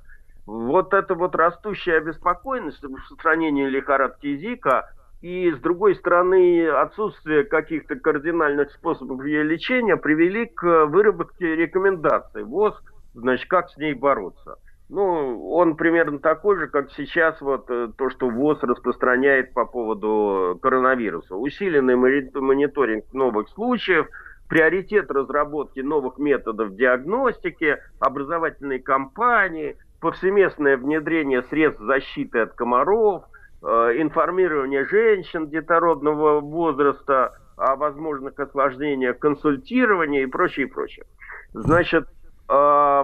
Вот 0.47 0.95
эта 0.95 1.14
вот 1.14 1.35
растущая 1.35 1.97
обеспокоенность 1.97 2.83
распространения 2.83 3.68
лихорадки 3.68 4.37
Зика 4.37 4.88
и, 5.21 5.51
с 5.51 5.59
другой 5.59 5.97
стороны, 5.97 6.69
отсутствие 6.69 7.45
каких-то 7.45 7.97
кардинальных 7.97 8.71
способов 8.73 9.25
ее 9.25 9.43
лечения 9.43 9.97
привели 9.97 10.47
к 10.47 10.87
выработке 10.87 11.57
рекомендаций 11.57 12.45
ВОЗ, 12.45 12.75
значит, 13.15 13.49
как 13.49 13.71
с 13.71 13.77
ней 13.77 13.95
бороться– 13.95 14.57
ну, 14.91 15.51
он 15.51 15.77
примерно 15.77 16.19
такой 16.19 16.57
же, 16.57 16.67
как 16.67 16.91
сейчас 16.93 17.39
вот 17.43 17.69
э, 17.69 17.89
то, 17.97 18.09
что 18.09 18.31
ВОЗ 18.31 18.63
распространяет 18.63 19.53
по 19.53 19.67
поводу 19.67 20.59
коронавируса. 20.63 21.37
Усиленный 21.37 21.95
мониторинг 21.97 23.13
новых 23.13 23.51
случаев, 23.51 24.07
приоритет 24.49 25.11
разработки 25.11 25.81
новых 25.81 26.17
методов 26.17 26.75
диагностики, 26.75 27.77
образовательные 28.01 28.79
кампании, 28.79 29.77
повсеместное 30.01 30.79
внедрение 30.79 31.43
средств 31.43 31.83
защиты 31.83 32.39
от 32.39 32.55
комаров, 32.55 33.25
э, 33.25 33.38
информирование 33.62 34.87
женщин 34.87 35.49
детородного 35.49 36.41
возраста 36.41 37.37
о 37.59 37.77
возможных 37.77 38.38
осложнениях 38.38 39.19
консультирования 39.19 40.23
и 40.23 40.27
прочее, 40.27 40.67
и 40.67 40.71
прочее. 40.71 41.05
Значит, 41.53 42.07
э, 42.49 43.03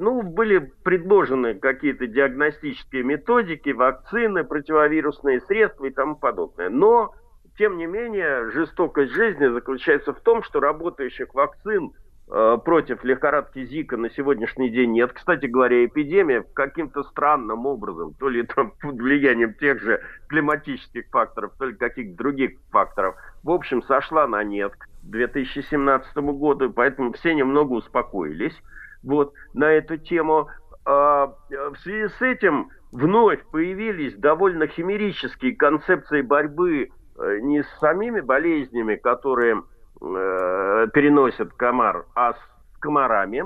ну, 0.00 0.22
были 0.22 0.58
предложены 0.82 1.54
какие-то 1.54 2.06
диагностические 2.06 3.02
методики, 3.02 3.70
вакцины, 3.70 4.44
противовирусные 4.44 5.40
средства 5.42 5.86
и 5.86 5.90
тому 5.90 6.16
подобное. 6.16 6.70
Но, 6.70 7.14
тем 7.58 7.76
не 7.76 7.86
менее, 7.86 8.50
жестокость 8.50 9.12
жизни 9.12 9.46
заключается 9.48 10.12
в 10.12 10.20
том, 10.20 10.42
что 10.42 10.60
работающих 10.60 11.34
вакцин 11.34 11.92
э, 11.92 12.05
против 12.26 13.04
лихорадки 13.04 13.64
Зика 13.64 13.96
на 13.96 14.10
сегодняшний 14.10 14.68
день 14.68 14.92
нет. 14.92 15.12
Кстати 15.12 15.46
говоря, 15.46 15.84
эпидемия 15.84 16.44
каким-то 16.54 17.04
странным 17.04 17.66
образом, 17.66 18.14
то 18.14 18.28
ли 18.28 18.42
там 18.42 18.72
под 18.82 18.96
влиянием 18.96 19.54
тех 19.54 19.80
же 19.80 20.02
климатических 20.28 21.06
факторов, 21.10 21.52
то 21.58 21.66
ли 21.66 21.74
каких-то 21.74 22.16
других 22.16 22.58
факторов, 22.72 23.14
в 23.44 23.50
общем, 23.50 23.82
сошла 23.82 24.26
на 24.26 24.42
нет 24.42 24.72
к 24.74 24.88
2017 25.04 26.16
году, 26.16 26.70
поэтому 26.70 27.12
все 27.12 27.34
немного 27.34 27.74
успокоились 27.74 28.60
вот, 29.02 29.32
на 29.54 29.70
эту 29.70 29.96
тему. 29.96 30.48
А, 30.84 31.34
в 31.48 31.76
связи 31.78 32.08
с 32.08 32.22
этим 32.22 32.70
вновь 32.92 33.44
появились 33.50 34.14
довольно 34.14 34.66
химерические 34.66 35.54
концепции 35.54 36.22
борьбы 36.22 36.90
э, 37.18 37.38
не 37.40 37.62
с 37.62 37.68
самими 37.78 38.20
болезнями, 38.20 38.96
которые 38.96 39.62
э, 40.00 40.86
переносят 40.92 41.52
комар, 41.54 42.06
а 42.14 42.34
с 42.34 42.78
комарами 42.80 43.44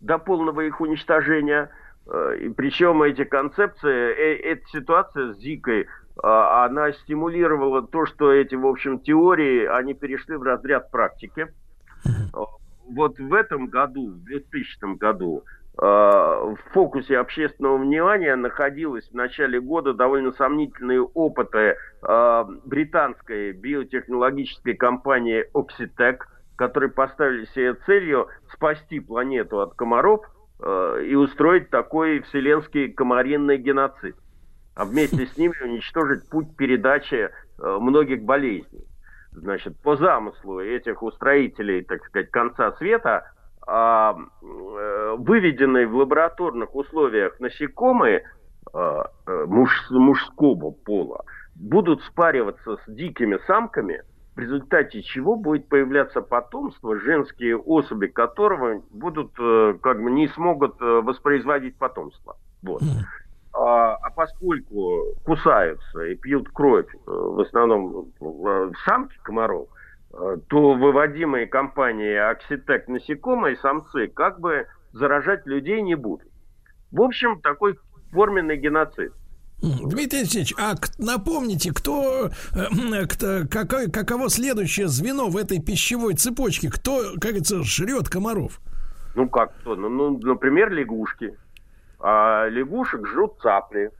до 0.00 0.18
полного 0.18 0.62
их 0.62 0.80
уничтожения. 0.80 1.70
Э, 2.06 2.36
и 2.40 2.48
причем 2.48 3.02
эти 3.02 3.24
концепции, 3.24 3.90
э, 3.90 4.36
эта 4.52 4.66
ситуация 4.68 5.32
с 5.34 5.38
Зикой, 5.38 5.82
э, 5.82 5.86
она 6.22 6.92
стимулировала 6.92 7.86
то, 7.86 8.06
что 8.06 8.32
эти, 8.32 8.54
в 8.54 8.66
общем, 8.66 8.98
теории, 9.00 9.66
они 9.66 9.94
перешли 9.94 10.36
в 10.36 10.42
разряд 10.42 10.90
практики 10.90 11.48
вот 12.90 13.18
в 13.18 13.34
этом 13.34 13.68
году, 13.68 14.10
в 14.10 14.24
2000 14.24 14.96
году, 14.96 15.44
в 15.82 16.58
фокусе 16.72 17.16
общественного 17.16 17.78
внимания 17.78 18.36
находились 18.36 19.08
в 19.08 19.14
начале 19.14 19.60
года 19.60 19.94
довольно 19.94 20.32
сомнительные 20.32 21.00
опыты 21.00 21.76
э, 22.02 22.44
британской 22.66 23.52
биотехнологической 23.52 24.74
компании 24.74 25.46
Oxitec, 25.54 26.18
которые 26.56 26.90
поставили 26.90 27.46
себе 27.46 27.74
целью 27.86 28.28
спасти 28.52 29.00
планету 29.00 29.60
от 29.60 29.72
комаров 29.74 30.20
э, 30.62 31.04
и 31.06 31.14
устроить 31.14 31.70
такой 31.70 32.20
вселенский 32.20 32.92
комаринный 32.92 33.56
геноцид, 33.56 34.16
а 34.74 34.84
вместе 34.84 35.24
с 35.24 35.38
ними 35.38 35.54
уничтожить 35.64 36.28
путь 36.28 36.54
передачи 36.58 37.30
многих 37.58 38.22
болезней. 38.22 38.84
Значит, 39.32 39.80
по 39.80 39.96
замыслу 39.96 40.60
этих 40.60 41.02
устроителей, 41.02 41.82
так 41.84 42.04
сказать, 42.04 42.30
конца 42.30 42.72
света, 42.72 43.24
э, 43.24 43.39
выведенные 45.16 45.86
в 45.86 45.94
лабораторных 45.94 46.74
условиях 46.74 47.38
насекомые 47.40 48.24
а, 48.72 49.10
э, 49.26 49.44
муж, 49.46 49.70
мужского 49.90 50.70
пола 50.70 51.24
будут 51.54 52.02
спариваться 52.04 52.76
с 52.76 52.90
дикими 52.90 53.38
самками, 53.46 54.02
в 54.34 54.38
результате 54.38 55.02
чего 55.02 55.36
будет 55.36 55.68
появляться 55.68 56.22
потомство, 56.22 56.98
женские 56.98 57.56
особи 57.58 58.06
которого 58.06 58.82
будут, 58.90 59.32
э, 59.38 59.74
как 59.82 60.02
бы, 60.02 60.10
не 60.10 60.28
смогут 60.28 60.80
воспроизводить 60.80 61.76
потомство. 61.76 62.36
Вот. 62.62 62.82
А, 63.52 63.96
а 63.96 64.10
поскольку 64.10 65.14
кусаются 65.24 66.02
и 66.04 66.14
пьют 66.14 66.48
кровь 66.50 66.86
э, 66.94 66.98
в 67.06 67.40
основном 67.40 68.12
э, 68.20 68.70
самки 68.84 69.18
комаров, 69.22 69.68
э, 69.68 69.79
то 70.10 70.74
выводимые 70.74 71.46
компанией 71.46 72.16
Окситек 72.16 72.88
насекомые, 72.88 73.56
самцы, 73.56 74.08
как 74.08 74.40
бы 74.40 74.66
заражать 74.92 75.46
людей 75.46 75.82
не 75.82 75.94
будут. 75.94 76.28
В 76.90 77.00
общем, 77.00 77.40
такой 77.40 77.78
форменный 78.10 78.56
геноцид. 78.56 79.12
Дмитрий 79.62 80.20
Алексеевич, 80.20 80.54
а 80.58 80.74
напомните, 80.98 81.72
кто, 81.72 82.30
кто 83.08 83.42
какое, 83.48 83.88
каково 83.88 84.30
следующее 84.30 84.88
звено 84.88 85.28
в 85.28 85.36
этой 85.36 85.60
пищевой 85.60 86.14
цепочке? 86.14 86.70
Кто, 86.70 87.12
как 87.12 87.22
говорится, 87.22 87.62
жрет 87.62 88.08
комаров? 88.08 88.58
Ну 89.14 89.28
как 89.28 89.54
кто? 89.58 89.76
Ну, 89.76 89.88
ну 89.88 90.18
например, 90.18 90.72
лягушки 90.72 91.36
а 92.00 92.48
лягушек 92.48 93.06
жрут 93.06 93.38
цапли. 93.42 93.90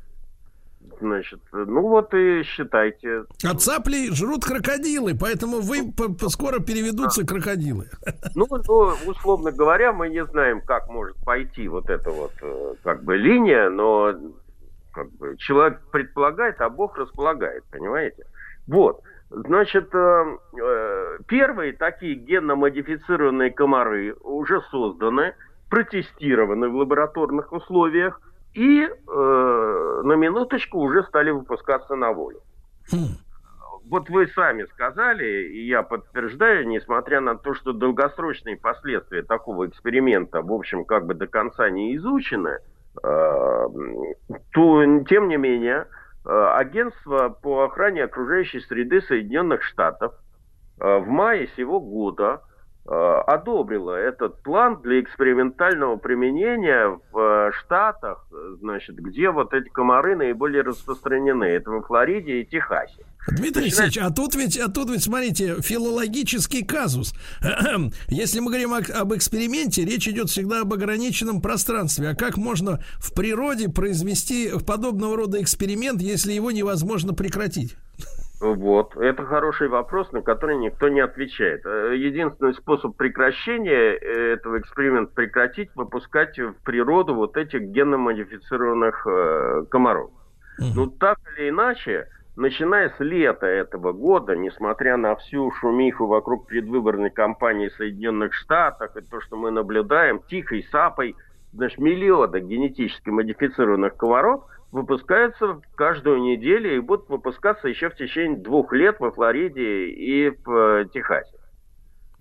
Значит, 1.01 1.41
ну 1.53 1.83
вот 1.83 2.13
и 2.15 2.43
считайте. 2.43 3.25
А 3.45 3.55
цапли 3.55 4.13
жрут 4.13 4.45
крокодилы, 4.45 5.15
поэтому 5.19 5.61
вы 5.61 5.93
скоро 6.29 6.61
переведутся 6.61 7.27
крокодилы. 7.27 7.87
Ну, 8.35 8.47
ну, 8.51 8.93
условно 9.07 9.51
говоря, 9.51 9.93
мы 9.93 10.09
не 10.09 10.25
знаем, 10.27 10.61
как 10.61 10.89
может 10.89 11.17
пойти 11.25 11.69
вот 11.69 11.89
эта 11.89 12.11
вот 12.11 12.33
э, 12.43 12.75
как 12.83 13.05
бы 13.05 13.17
линия, 13.17 13.71
но 13.71 14.15
как 14.93 15.11
бы 15.13 15.37
человек 15.39 15.81
предполагает, 15.91 16.61
а 16.61 16.69
Бог 16.69 16.97
располагает, 16.99 17.65
понимаете? 17.71 18.27
Вот. 18.67 19.03
Значит, 19.31 19.95
э, 19.95 20.25
э, 20.61 21.19
первые 21.27 21.73
такие 21.73 22.15
генно-модифицированные 22.15 23.51
комары 23.51 24.15
уже 24.21 24.61
созданы– 24.71 25.35
протестированы 25.71 26.69
в 26.69 26.77
лабораторных 26.77 27.53
условиях 27.53 28.21
и 28.55 28.83
э, 28.83 30.01
на 30.05 30.13
минуточку 30.15 30.79
уже 30.79 31.03
стали 31.05 31.31
выпускаться 31.31 31.95
на 31.95 32.13
волю. 32.13 32.41
Хм. 32.91 33.17
Вот 33.89 34.09
вы 34.09 34.29
сами 34.29 34.65
сказали, 34.73 35.49
и 35.49 35.67
я 35.67 35.83
подтверждаю, 35.83 36.67
несмотря 36.67 37.21
на 37.21 37.37
то, 37.37 37.55
что 37.55 37.73
долгосрочные 37.73 38.57
последствия 38.57 39.23
такого 39.23 39.67
эксперимента, 39.67 40.43
в 40.43 40.53
общем, 40.53 40.85
как 40.85 41.07
бы 41.07 41.15
до 41.15 41.27
конца 41.27 41.69
не 41.71 41.97
изучены, 41.97 42.59
э, 43.03 43.67
то, 44.53 44.85
тем 45.09 45.29
не 45.29 45.37
менее, 45.37 45.87
э, 46.25 46.55
Агентство 46.57 47.31
по 47.31 47.65
охране 47.65 48.05
окружающей 48.05 48.61
среды 48.61 49.01
Соединенных 49.03 49.63
Штатов 49.63 50.15
э, 50.81 50.99
в 50.99 51.09
мае 51.09 51.49
сего 51.57 51.81
года 51.81 52.43
одобрила 52.87 53.95
этот 53.95 54.43
план 54.43 54.81
для 54.83 55.01
экспериментального 55.01 55.97
применения 55.97 56.99
в 57.13 57.19
э, 57.19 57.53
Штатах, 57.53 58.27
значит, 58.61 58.97
где 58.97 59.31
вот 59.31 59.53
эти 59.53 59.69
комары 59.69 60.17
наиболее 60.17 60.63
распространены. 60.63 61.45
Это 61.45 61.71
во 61.71 61.83
Флориде 61.83 62.41
и 62.41 62.45
Техасе. 62.45 63.05
Дмитрий 63.29 63.65
Алексеевич, 63.65 63.99
а 63.99 64.11
тут 64.11 64.35
ведь, 64.35 64.59
а 64.59 64.69
тут 64.69 64.91
ведь, 64.91 65.03
смотрите, 65.03 65.61
филологический 65.61 66.65
казус. 66.65 67.13
Если 68.09 68.41
мы 68.41 68.47
говорим 68.47 68.73
об 68.73 69.15
эксперименте, 69.15 69.85
речь 69.85 70.09
идет 70.09 70.31
всегда 70.31 70.63
об 70.63 70.73
ограниченном 70.73 71.43
пространстве. 71.43 72.09
А 72.09 72.15
как 72.15 72.39
можно 72.39 72.83
в 72.99 73.13
природе 73.13 73.69
произвести 73.69 74.51
подобного 74.67 75.17
рода 75.17 75.41
эксперимент, 75.41 76.01
если 76.01 76.33
его 76.33 76.51
невозможно 76.51 77.13
прекратить? 77.13 77.77
Вот, 78.41 78.97
это 78.97 79.27
хороший 79.27 79.69
вопрос, 79.69 80.11
на 80.13 80.23
который 80.23 80.57
никто 80.57 80.89
не 80.89 81.01
отвечает. 81.01 81.61
Э, 81.67 81.95
единственный 81.95 82.55
способ 82.55 82.97
прекращения 82.97 83.93
э, 83.93 84.33
этого 84.33 84.59
эксперимента 84.59 85.13
прекратить, 85.13 85.69
выпускать 85.75 86.39
в 86.39 86.55
природу 86.65 87.15
вот 87.15 87.37
этих 87.37 87.61
генно-модифицированных 87.61 89.07
э, 89.07 89.65
комаров. 89.71 90.11
Ну, 90.59 90.87
так 90.87 91.19
или 91.37 91.51
иначе, 91.51 92.09
начиная 92.37 92.91
с 92.91 93.01
лета 93.01 93.47
этого 93.47 93.93
года, 93.93 94.35
несмотря 94.37 94.97
на 94.97 95.17
всю 95.17 95.51
шумиху 95.53 96.07
вокруг 96.07 96.47
предвыборной 96.47 97.11
кампании 97.11 97.69
в 97.69 97.75
Соединенных 97.75 98.33
Штатах 98.35 98.97
и 98.97 99.03
то, 99.03 99.21
что 99.21 99.37
мы 99.37 99.51
наблюдаем, 99.51 100.21
тихой 100.29 100.67
сапой, 100.71 101.15
значит, 101.53 101.79
миллионы 101.79 102.41
генетически 102.41 103.11
модифицированных 103.11 103.97
комаров– 103.97 104.45
выпускаются 104.73 105.61
каждую 105.75 106.23
неделю 106.23 106.77
и 106.77 106.81
будут 106.81 107.09
выпускаться 107.09 107.69
еще 107.69 107.91
в 107.91 107.97
течение 107.97 108.39
двух 108.39 108.73
лет 108.73 108.97
во 109.01 109.11
Флориде 109.11 109.87
и 109.89 110.31
в 110.31 110.51
э, 110.51 110.89
Техасе. 110.93 111.37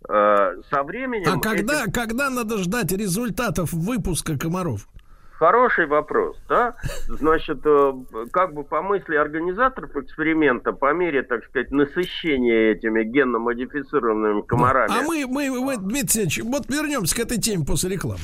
Э, 0.07 0.55
со 0.71 0.83
временем... 0.83 1.31
А 1.31 1.39
когда, 1.39 1.83
эти... 1.83 1.91
когда 1.91 2.29
надо 2.29 2.57
ждать 2.57 2.91
результатов 2.91 3.71
выпуска 3.73 4.37
комаров? 4.37 4.87
Хороший 5.33 5.85
вопрос, 5.85 6.37
да? 6.49 6.75
Значит, 7.07 7.61
э, 7.63 7.93
как 8.31 8.53
бы 8.53 8.63
по 8.63 8.81
мысли 8.81 9.15
организаторов 9.15 9.95
эксперимента, 9.95 10.73
по 10.73 10.93
мере, 10.93 11.23
так 11.23 11.45
сказать, 11.45 11.71
насыщения 11.71 12.73
этими 12.73 13.03
генно-модифицированными 13.03 14.41
комарами... 14.41 14.91
А 14.91 15.03
мы, 15.03 15.25
мы, 15.27 15.49
мы, 15.61 15.77
Дмитрий 15.77 15.99
Алексеевич, 15.99 16.41
вот 16.43 16.67
вернемся 16.67 17.15
к 17.15 17.19
этой 17.19 17.37
теме 17.37 17.63
после 17.65 17.91
рекламы. 17.91 18.19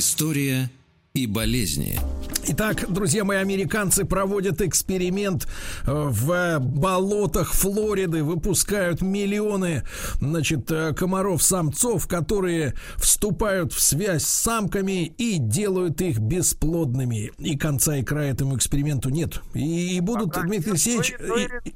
История 0.00 0.70
и 1.12 1.26
болезни. 1.26 1.98
Итак, 2.46 2.90
друзья 2.90 3.22
мои, 3.22 3.36
американцы 3.36 4.06
проводят 4.06 4.62
эксперимент 4.62 5.46
э, 5.86 5.92
в 5.92 6.58
болотах 6.58 7.52
Флориды, 7.52 8.24
выпускают 8.24 9.02
миллионы, 9.02 9.82
значит, 10.22 10.70
э, 10.70 10.94
комаров-самцов, 10.94 12.08
которые 12.08 12.72
вступают 12.96 13.74
в 13.74 13.80
связь 13.82 14.22
с 14.22 14.30
самками 14.30 15.04
и 15.04 15.36
делают 15.36 16.00
их 16.00 16.18
бесплодными. 16.18 17.30
И 17.36 17.58
конца 17.58 17.98
и 17.98 18.02
края 18.02 18.32
этому 18.32 18.56
эксперименту 18.56 19.10
нет. 19.10 19.42
И, 19.52 19.98
и 19.98 20.00
будут, 20.00 20.32
пока 20.32 20.46
Дмитрий 20.46 20.70
Алексеевич... 20.70 21.12
И... 21.12 21.74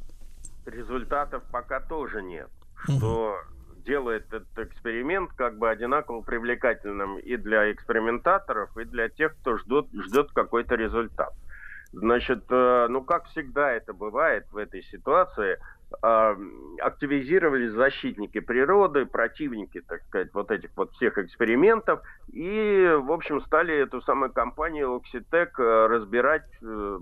Результатов 0.70 1.42
пока 1.52 1.78
тоже 1.78 2.22
нет. 2.22 2.48
Что 2.84 3.36
делает 3.84 4.26
этот 4.32 4.58
эксперимент 4.58 5.30
как 5.36 5.58
бы 5.58 5.70
одинаково 5.70 6.22
привлекательным 6.22 7.18
и 7.18 7.36
для 7.36 7.70
экспериментаторов, 7.72 8.76
и 8.76 8.84
для 8.84 9.08
тех, 9.08 9.34
кто 9.40 9.58
ждет, 9.58 9.86
ждет 9.92 10.32
какой-то 10.32 10.74
результат. 10.74 11.32
Значит, 11.92 12.44
э, 12.50 12.86
ну 12.88 13.02
как 13.02 13.26
всегда 13.26 13.70
это 13.70 13.92
бывает 13.92 14.46
в 14.50 14.56
этой 14.56 14.82
ситуации, 14.82 15.58
э, 16.02 16.36
активизировались 16.80 17.70
защитники 17.70 18.40
природы, 18.40 19.06
противники, 19.06 19.80
так 19.80 20.02
сказать, 20.08 20.34
вот 20.34 20.50
этих 20.50 20.70
вот 20.76 20.90
всех 20.92 21.18
экспериментов, 21.18 22.00
и, 22.32 22.98
в 23.00 23.12
общем, 23.12 23.40
стали 23.42 23.76
эту 23.76 24.02
самую 24.02 24.32
компанию 24.32 25.00
Oxitec 25.00 25.50
э, 25.58 25.86
разбирать 25.86 26.50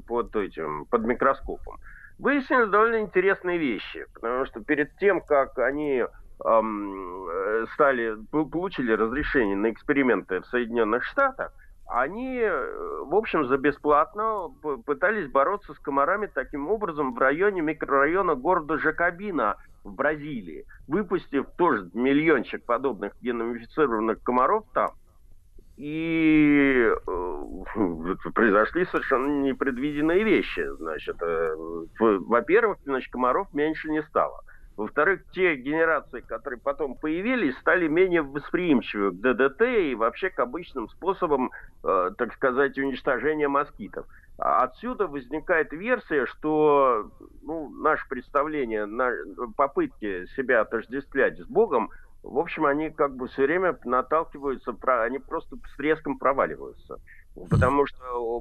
под 0.07 0.37
этим, 0.37 0.85
под 0.87 1.05
микроскопом. 1.05 1.79
Выяснились 2.18 2.68
довольно 2.68 3.01
интересные 3.01 3.59
вещи, 3.59 4.07
потому 4.12 4.45
что 4.45 4.61
перед 4.61 4.95
тем, 4.99 5.23
как 5.23 5.59
они 5.59 6.05
Э, 6.44 7.66
стали, 7.74 8.16
получили 8.31 8.92
разрешение 8.92 9.57
на 9.57 9.70
эксперименты 9.70 10.40
в 10.40 10.46
Соединенных 10.46 11.05
Штатах, 11.05 11.52
они, 11.87 12.38
э, 12.38 13.02
в 13.05 13.14
общем, 13.14 13.46
за 13.46 13.59
бесплатно 13.59 14.48
пытались 14.87 15.31
бороться 15.31 15.74
с 15.74 15.78
комарами 15.78 16.28
таким 16.33 16.68
образом 16.68 17.14
в 17.14 17.18
районе 17.18 17.61
микрорайона 17.61 18.35
города 18.35 18.78
Жакобина 18.78 19.57
в 19.85 19.94
Бразилии, 19.94 20.64
выпустив 20.88 21.46
тоже 21.57 21.88
миллиончик 21.94 22.64
подобных 22.64 23.12
геномифицированных 23.20 24.22
комаров 24.22 24.64
там. 24.72 24.92
И 25.76 26.88
э, 27.07 27.44
произошли 28.35 28.85
совершенно 28.87 29.42
непредвиденные 29.42 30.24
вещи. 30.24 30.66
Значит, 30.78 31.16
во-первых, 31.98 32.78
значит, 32.85 33.12
комаров 33.12 33.52
меньше 33.52 33.90
не 33.90 34.02
стало. 34.02 34.42
Во-вторых, 34.77 35.23
те 35.33 35.55
генерации, 35.57 36.21
которые 36.21 36.59
потом 36.59 36.95
появились, 36.95 37.57
стали 37.59 37.89
менее 37.89 38.23
восприимчивы 38.23 39.11
к 39.11 39.21
ДДТ 39.21 39.63
и 39.63 39.95
вообще 39.95 40.31
к 40.31 40.39
обычным 40.39 40.89
способам, 40.89 41.51
э, 41.85 42.11
так 42.17 42.33
сказать, 42.35 42.79
уничтожения 42.79 43.49
москитов. 43.49 44.07
А 44.39 44.65
отсюда 44.65 45.07
возникает 45.07 45.73
версия, 45.73 46.27
что 46.27 47.11
ну, 47.43 47.69
наше 47.69 48.09
представление, 48.09 48.87
на, 48.87 49.13
попытки 49.57 50.27
себя 50.37 50.63
отождествлять 50.63 51.39
с 51.39 51.47
Богом, 51.47 51.91
в 52.23 52.39
общем, 52.39 52.67
они 52.67 52.91
как 52.91 53.17
бы 53.17 53.29
все 53.29 53.43
время 53.43 53.77
наталкиваются, 53.85 54.75
они 55.03 55.19
просто 55.19 55.57
с 55.73 55.77
треском 55.77 56.19
проваливаются. 56.19 57.01
Потому 57.35 57.87
что 57.87 58.40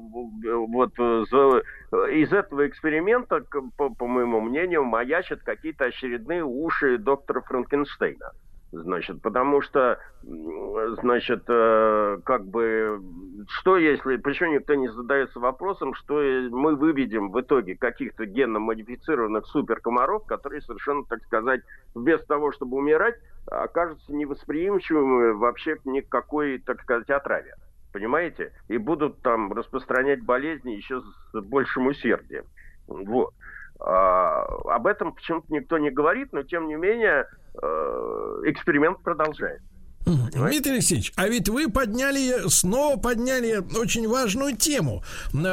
вот 0.68 1.00
из 1.00 2.34
этого 2.34 2.68
эксперимента, 2.68 3.42
по, 3.78 3.90
по 3.90 4.08
моему 4.08 4.42
мнению, 4.42 4.84
маячат 4.84 5.42
какие-то 5.44 5.86
очередные 5.86 6.44
уши 6.44 6.98
доктора 6.98 7.42
Франкенштейна. 7.42 8.32
Значит, 8.74 9.22
потому 9.22 9.62
что, 9.62 10.00
значит, 10.24 11.44
э, 11.50 12.20
как 12.24 12.46
бы, 12.46 13.02
что 13.50 13.76
если, 13.76 14.16
почему 14.16 14.54
никто 14.54 14.76
не 14.76 14.88
задается 14.88 15.42
вопросом, 15.42 15.94
что 15.94 16.14
мы 16.52 16.78
выведем 16.78 17.32
в 17.32 17.42
итоге 17.42 17.76
каких-то 17.76 18.26
генно-модифицированных 18.26 19.46
суперкомаров, 19.48 20.26
которые 20.26 20.62
совершенно, 20.62 21.04
так 21.04 21.22
сказать, 21.26 21.62
вместо 21.94 22.26
того, 22.28 22.54
чтобы 22.54 22.78
умирать, 22.78 23.16
окажутся 23.48 24.14
невосприимчивыми 24.14 25.32
вообще 25.32 25.76
к 25.76 25.84
никакой, 25.84 26.60
так 26.60 26.82
сказать, 26.82 27.10
отраве 27.10 27.56
понимаете? 27.92 28.52
И 28.68 28.78
будут 28.78 29.22
там 29.22 29.52
распространять 29.54 30.24
болезни 30.24 30.72
еще 30.72 31.02
с 31.02 31.42
большим 31.42 31.88
усердием. 31.88 32.46
Вот. 32.88 33.34
А, 33.80 34.44
об 34.66 34.88
этом 34.88 35.14
почему-то 35.14 35.48
никто 35.50 35.78
не 35.78 35.90
говорит, 35.90 36.34
но 36.34 36.44
тем 36.44 36.68
не 36.68 36.76
менее 36.76 37.28
э, 37.62 38.42
эксперимент 38.46 39.02
продолжается. 39.02 39.71
Дмитрий 40.06 40.74
Алексеевич, 40.74 41.14
а 41.16 41.28
ведь 41.28 41.50
вы 41.50 41.70
подняли, 41.70 42.48
снова 42.50 42.98
подняли 42.98 43.64
очень 43.78 44.08
важную 44.08 44.56
тему, 44.56 45.04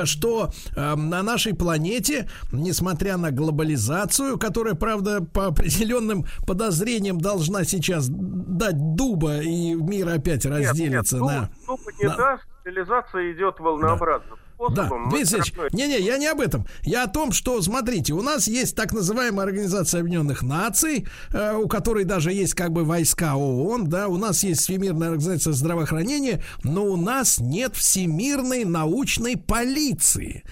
что 0.04 0.50
э, 0.74 0.94
на 0.94 1.22
нашей 1.22 1.54
планете, 1.54 2.28
несмотря 2.52 3.16
на 3.16 3.30
глобализацию, 3.30 4.38
которая, 4.38 4.74
правда, 4.74 5.22
по 5.22 5.46
определенным 5.46 6.26
подозрениям 6.46 7.20
должна 7.20 7.64
сейчас 7.64 8.08
дать 8.08 8.94
дуба, 8.94 9.40
и 9.40 9.74
мир 9.74 10.08
опять 10.08 10.46
разделится 10.46 11.16
нет, 11.16 11.24
нет, 11.24 11.32
на... 11.32 11.50
Дуба 11.66 11.92
не 11.98 12.08
на... 12.08 12.16
даст, 12.16 12.44
цивилизация 12.64 13.32
идет 13.32 13.61
волнообразно. 13.61 14.30
Да 14.30 14.47
способом. 14.59 15.09
Да, 15.11 15.16
Виталий 15.16 15.71
не, 15.73 15.87
не, 15.87 16.01
я 16.01 16.18
не 16.18 16.27
об 16.27 16.40
этом. 16.40 16.66
Я 16.83 17.05
о 17.05 17.09
том, 17.09 17.33
что, 17.33 17.61
смотрите, 17.62 18.12
у 18.12 18.23
нас 18.23 18.49
есть 18.49 18.75
так 18.75 18.92
называемая 18.92 19.47
Организация 19.47 20.01
Объединенных 20.01 20.42
Наций, 20.42 21.07
э, 21.33 21.55
у 21.55 21.68
которой 21.68 22.05
даже 22.05 22.33
есть 22.33 22.55
как 22.55 22.73
бы 22.73 22.85
войска 22.85 23.37
ООН, 23.37 23.88
да, 23.88 24.09
у 24.09 24.16
нас 24.16 24.42
есть 24.42 24.62
Всемирная 24.62 25.11
Организация 25.11 25.53
Здравоохранения, 25.53 26.42
но 26.64 26.85
у 26.85 26.97
нас 26.97 27.38
нет 27.38 27.77
Всемирной 27.77 28.64
научной 28.64 29.37
полиции. 29.37 30.42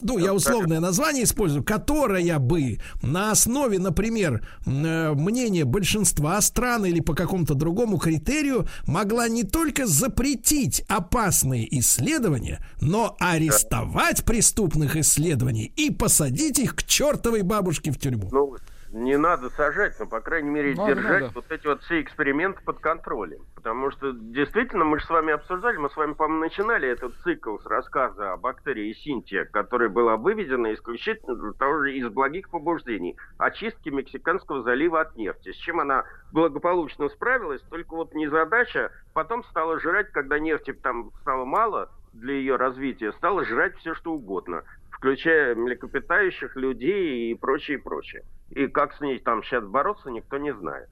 Ну, 0.00 0.18
я 0.18 0.32
условное 0.32 0.80
название 0.80 1.24
использую, 1.24 1.62
которая 1.62 2.38
бы 2.38 2.78
на 3.02 3.30
основе, 3.30 3.78
например, 3.78 4.46
э, 4.66 5.12
мнения 5.14 5.64
большинства 5.64 6.40
стран 6.40 6.86
или 6.86 7.00
по 7.00 7.14
какому-то 7.14 7.54
другому 7.54 7.98
критерию 7.98 8.66
могла 8.86 9.28
не 9.28 9.42
только 9.42 9.86
запретить 9.86 10.82
опасные 10.88 11.78
исследования, 11.78 12.64
но 12.80 13.16
арестовать 13.18 13.49
арестовать 13.50 14.24
преступных 14.24 14.96
исследований 14.96 15.72
и 15.76 15.90
посадить 15.92 16.58
их 16.58 16.76
к 16.76 16.82
чертовой 16.84 17.42
бабушке 17.42 17.90
в 17.90 17.98
тюрьму. 17.98 18.28
Ну, 18.32 18.56
не 18.92 19.16
надо 19.16 19.50
сажать, 19.50 19.94
но, 20.00 20.06
по 20.06 20.20
крайней 20.20 20.50
мере, 20.50 20.74
надо, 20.74 20.94
держать 20.94 21.22
надо. 21.22 21.32
вот 21.34 21.44
эти 21.50 21.66
вот 21.66 21.82
все 21.82 22.00
эксперименты 22.00 22.60
под 22.64 22.80
контролем. 22.80 23.44
Потому 23.54 23.92
что, 23.92 24.12
действительно, 24.12 24.84
мы 24.84 24.98
же 24.98 25.06
с 25.06 25.10
вами 25.10 25.32
обсуждали, 25.32 25.76
мы 25.76 25.90
с 25.90 25.96
вами, 25.96 26.14
по-моему, 26.14 26.44
начинали 26.44 26.88
этот 26.88 27.14
цикл 27.22 27.58
с 27.58 27.66
рассказа 27.66 28.32
о 28.32 28.36
бактерии 28.36 28.92
Синтия, 28.94 29.44
которая 29.44 29.88
была 29.88 30.16
выведена 30.16 30.74
исключительно 30.74 31.52
того 31.52 31.84
же 31.84 31.94
из 31.94 32.08
благих 32.08 32.50
побуждений, 32.50 33.16
очистки 33.38 33.90
Мексиканского 33.90 34.62
залива 34.62 35.02
от 35.02 35.16
нефти, 35.16 35.52
с 35.52 35.56
чем 35.56 35.78
она 35.78 36.04
благополучно 36.32 37.08
справилась, 37.10 37.62
только 37.70 37.94
вот 37.94 38.14
незадача 38.14 38.90
потом 39.12 39.44
стала 39.44 39.78
жрать, 39.78 40.10
когда 40.10 40.38
нефти 40.38 40.72
там 40.72 41.10
стало 41.20 41.44
мало, 41.44 41.90
для 42.12 42.34
ее 42.34 42.56
развития 42.56 43.12
стала 43.12 43.44
жрать 43.44 43.76
все, 43.78 43.94
что 43.94 44.12
угодно, 44.12 44.62
включая 44.90 45.54
млекопитающих, 45.54 46.56
людей 46.56 47.32
и 47.32 47.34
прочее, 47.34 47.78
прочее. 47.78 48.24
И 48.50 48.66
как 48.66 48.94
с 48.94 49.00
ней 49.00 49.18
там 49.18 49.42
сейчас 49.42 49.64
бороться, 49.64 50.10
никто 50.10 50.38
не 50.38 50.54
знает. 50.54 50.88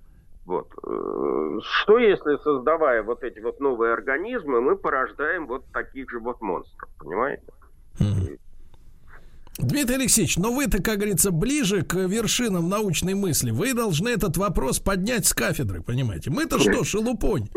Вот. 0.46 0.68
Э, 0.82 1.58
что 1.62 1.98
если, 1.98 2.42
создавая 2.42 3.02
вот 3.02 3.22
эти 3.22 3.38
вот 3.40 3.60
новые 3.60 3.92
организмы, 3.92 4.60
мы 4.62 4.76
порождаем 4.76 5.46
вот 5.46 5.64
таких 5.72 6.10
же 6.10 6.20
вот 6.20 6.40
монстров, 6.40 6.88
понимаете? 6.98 7.44
Дмитрий 9.58 9.96
Алексеевич, 9.96 10.38
но 10.38 10.52
вы-то, 10.52 10.80
как 10.80 10.98
говорится, 10.98 11.32
ближе 11.32 11.82
к 11.82 11.96
вершинам 11.96 12.68
научной 12.68 13.14
мысли. 13.14 13.50
Вы 13.50 13.74
должны 13.74 14.08
этот 14.08 14.36
вопрос 14.36 14.78
поднять 14.78 15.26
с 15.26 15.34
кафедры, 15.34 15.82
понимаете? 15.82 16.30
Мы-то 16.30 16.60
что, 16.60 16.84
шелупонь? 16.84 17.50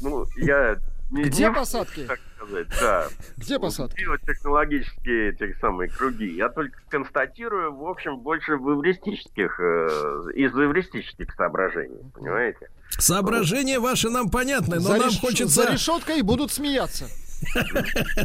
Ну, 0.00 0.24
я 0.38 0.76
не, 1.10 1.22
Где 1.24 1.44
не 1.44 1.52
посадки? 1.52 2.04
Так 2.06 2.20
сказать, 2.36 2.66
да. 2.80 3.06
Где 3.36 3.58
посадки? 3.58 4.04
технологические 4.26 5.30
эти 5.30 5.56
самые 5.60 5.88
круги. 5.88 6.34
Я 6.34 6.48
только 6.48 6.78
констатирую, 6.88 7.76
в 7.76 7.86
общем, 7.86 8.18
больше 8.18 8.56
в 8.56 8.80
эвристических, 8.80 9.60
э, 9.60 10.32
из 10.34 10.52
эвристических 10.52 11.32
соображений, 11.34 12.00
понимаете? 12.12 12.70
Соображения 12.90 13.78
ваши 13.78 14.10
нам 14.10 14.30
понятны, 14.30 14.76
но 14.76 14.82
за 14.82 14.96
нам 14.96 15.08
реш... 15.08 15.20
хочется... 15.20 15.62
За 15.62 15.72
решеткой 15.72 16.22
будут 16.22 16.50
смеяться. 16.50 17.06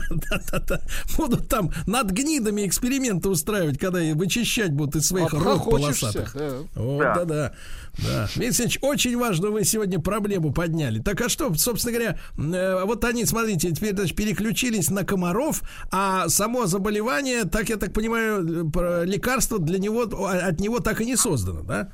Да-да-да. 0.10 0.82
Будут 1.17 1.50
там 1.50 1.72
над 1.86 2.12
гнидами 2.12 2.65
эксперименты 2.65 3.30
устраивать, 3.30 3.78
когда 3.78 4.00
вычищать 4.13 4.72
будут 4.72 4.96
из 4.96 5.08
своих 5.08 5.34
рук 5.34 5.70
полосатых. 5.70 6.36
Да-да. 6.76 7.54
Да. 7.97 8.27
Викторович, 8.36 8.80
очень 8.82 9.17
важно 9.17 9.49
вы 9.49 9.63
сегодня 9.63 9.99
проблему 9.99 10.54
подняли. 10.54 10.99
Так 10.99 11.21
а 11.21 11.30
что, 11.30 11.54
собственно 11.56 11.97
говоря, 11.97 12.17
э, 12.38 12.86
вот 12.86 13.04
они, 13.04 13.25
смотрите, 13.25 13.71
теперь 13.71 13.95
значит, 13.95 14.15
переключились 14.15 14.89
на 14.89 15.04
комаров, 15.04 15.62
а 15.91 16.30
само 16.30 16.65
заболевание, 16.65 17.43
так 17.45 17.69
я 17.69 17.77
так 17.77 17.93
понимаю, 17.93 18.71
э, 18.73 19.06
лекарство 19.06 19.60
для 19.60 19.80
него, 19.80 20.04
от 20.04 20.60
него 20.60 20.80
так 20.80 21.01
и 21.01 21.06
не 21.06 21.15
создано, 21.15 21.62
да? 21.63 21.91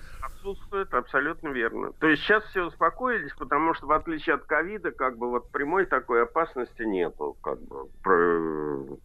отсутствует, 0.48 0.94
абсолютно 0.94 1.50
верно. 1.50 1.92
То 2.00 2.08
есть 2.08 2.24
сейчас 2.24 2.44
все 2.46 2.66
успокоились, 2.66 3.34
потому 3.38 3.74
что 3.74 3.88
в 3.88 3.92
отличие 3.92 4.36
от 4.36 4.46
ковида, 4.46 4.92
как 4.92 5.18
бы 5.18 5.30
вот 5.30 5.52
прямой 5.52 5.86
такой 5.86 6.24
опасности 6.24 6.84
нету, 6.84 7.36
как 7.42 7.60
бы 7.62 7.88
про... 8.02 8.98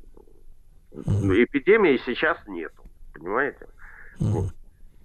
эпидемии 0.92 2.00
сейчас 2.04 2.38
нету, 2.46 2.84
понимаете? 3.14 3.66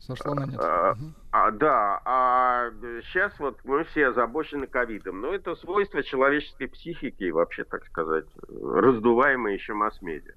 Сошла 0.08 0.36
на 0.36 0.46
нет. 0.46 0.60
А, 0.60 0.96
а, 1.32 1.52
да, 1.52 2.02
а 2.06 2.70
сейчас 3.12 3.34
вот 3.39 3.58
мы 3.65 3.84
все 3.86 4.08
озабочены 4.08 4.65
ковидом. 4.65 5.20
Но 5.20 5.34
это 5.34 5.56
свойство 5.56 6.02
человеческой 6.02 6.67
психики, 6.67 7.30
вообще, 7.30 7.65
так 7.65 7.86
сказать, 7.88 8.26
раздуваемое 8.48 9.54
еще 9.54 9.74
масс-медиа. 9.74 10.34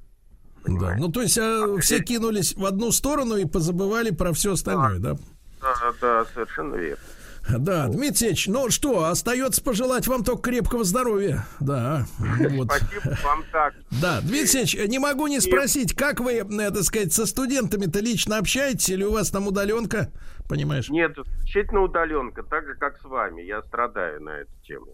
Да, 0.67 0.97
ну 0.99 1.11
то 1.11 1.23
есть 1.23 1.39
а, 1.39 1.79
все 1.79 2.01
кинулись 2.01 2.55
в 2.55 2.65
одну 2.67 2.91
сторону 2.91 3.37
и 3.37 3.47
позабывали 3.47 4.11
про 4.11 4.33
все 4.33 4.55
остальное, 4.55 4.99
да? 4.99 5.15
да? 5.15 5.19
Да, 5.61 5.93
да, 6.01 6.25
совершенно 6.35 6.75
верно. 6.75 7.05
Да, 7.49 7.89
Дмитрий 7.89 8.29
Ильич, 8.29 8.47
ну 8.47 8.71
что, 8.71 9.05
остается 9.05 9.63
пожелать 9.63 10.07
вам 10.07 10.25
только 10.25 10.51
крепкого 10.51 10.85
здоровья. 10.85 11.47
Да. 11.59 12.07
Вот. 12.19 12.69
Спасибо 12.73 13.19
вам 13.25 13.45
так. 13.51 13.75
Да, 14.01 14.21
Дмитрий 14.21 14.61
Ильич, 14.61 14.77
не 14.89 14.99
могу 14.99 15.27
не 15.27 15.41
спросить, 15.41 15.95
как 15.95 16.21
вы, 16.21 16.35
э, 16.35 16.71
так 16.71 16.83
сказать, 16.83 17.13
со 17.13 17.27
студентами-то 17.27 18.01
лично 18.01 18.39
общаетесь 18.39 18.91
или 18.91 19.05
у 19.05 19.13
вас 19.13 19.31
там 19.31 19.47
удаленка? 19.47 20.11
Понимаешь? 20.51 20.91
Нет, 20.91 21.17
исключительно 21.17 21.83
удаленка, 21.83 22.43
так 22.43 22.67
же, 22.67 22.75
как 22.75 22.99
с 22.99 23.05
вами. 23.05 23.43
Я 23.43 23.63
страдаю 23.63 24.21
на 24.23 24.41
эту 24.41 24.53
тему. 24.65 24.89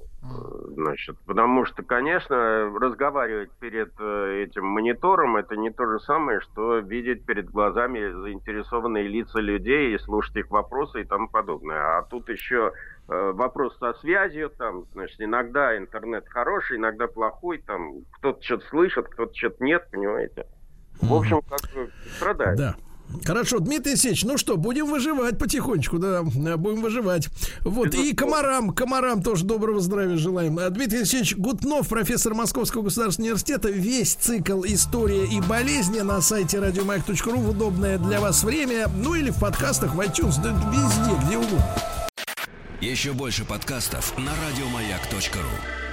Значит, 0.74 1.16
потому 1.26 1.64
что, 1.64 1.82
конечно, 1.82 2.36
разговаривать 2.78 3.50
перед 3.60 3.92
э, 3.98 4.44
этим 4.44 4.66
монитором 4.66 5.36
это 5.36 5.56
не 5.56 5.70
то 5.70 5.86
же 5.86 6.00
самое, 6.00 6.40
что 6.40 6.78
видеть 6.78 7.24
перед 7.24 7.50
глазами 7.50 8.10
заинтересованные 8.10 9.06
лица 9.08 9.38
людей 9.38 9.94
и 9.94 9.98
слушать 9.98 10.36
их 10.36 10.50
вопросы 10.50 11.02
и 11.02 11.04
тому 11.04 11.28
подобное. 11.28 11.98
А 11.98 12.02
тут 12.02 12.28
еще 12.28 12.72
э, 13.08 13.32
вопрос 13.34 13.78
со 13.78 13.94
связью, 13.94 14.50
там, 14.50 14.84
значит, 14.92 15.20
иногда 15.20 15.76
интернет 15.76 16.28
хороший, 16.28 16.76
иногда 16.76 17.06
плохой, 17.06 17.58
там, 17.58 18.02
кто-то 18.12 18.42
что-то 18.42 18.66
слышит, 18.68 19.08
кто-то 19.08 19.34
что-то 19.34 19.64
нет, 19.64 19.86
понимаете? 19.90 20.46
В 21.00 21.14
общем, 21.14 21.40
как 21.42 21.60
страдает. 22.16 22.58
Да. 22.58 22.74
Хорошо, 23.24 23.58
Дмитрий 23.60 23.92
Алексеевич, 23.92 24.24
ну 24.24 24.36
что, 24.36 24.56
будем 24.56 24.86
выживать 24.86 25.38
потихонечку, 25.38 25.98
да, 25.98 26.22
будем 26.22 26.82
выживать. 26.82 27.28
Вот, 27.62 27.94
и 27.94 28.12
комарам, 28.14 28.70
комарам 28.70 29.22
тоже 29.22 29.44
доброго 29.44 29.80
здравия 29.80 30.16
желаем. 30.16 30.58
А, 30.58 30.68
Дмитрий 30.70 30.98
Алексеевич 30.98 31.36
Гутнов, 31.36 31.88
профессор 31.88 32.34
Московского 32.34 32.82
государственного 32.82 33.30
университета, 33.30 33.70
весь 33.70 34.14
цикл 34.14 34.62
«История 34.64 35.24
и 35.24 35.40
болезни» 35.40 36.00
на 36.00 36.20
сайте 36.20 36.58
радиомаяк.ру 36.58 37.38
в 37.38 37.50
удобное 37.50 37.98
для 37.98 38.20
вас 38.20 38.44
время, 38.44 38.88
ну 38.96 39.14
или 39.14 39.30
в 39.30 39.40
подкастах 39.40 39.94
в 39.94 40.00
iTunes, 40.00 40.40
да 40.42 40.50
везде, 40.70 41.26
где 41.26 41.38
угодно. 41.38 41.64
Еще 42.80 43.12
больше 43.12 43.44
подкастов 43.44 44.16
на 44.18 44.32
радиомаяк.ру 44.48 45.85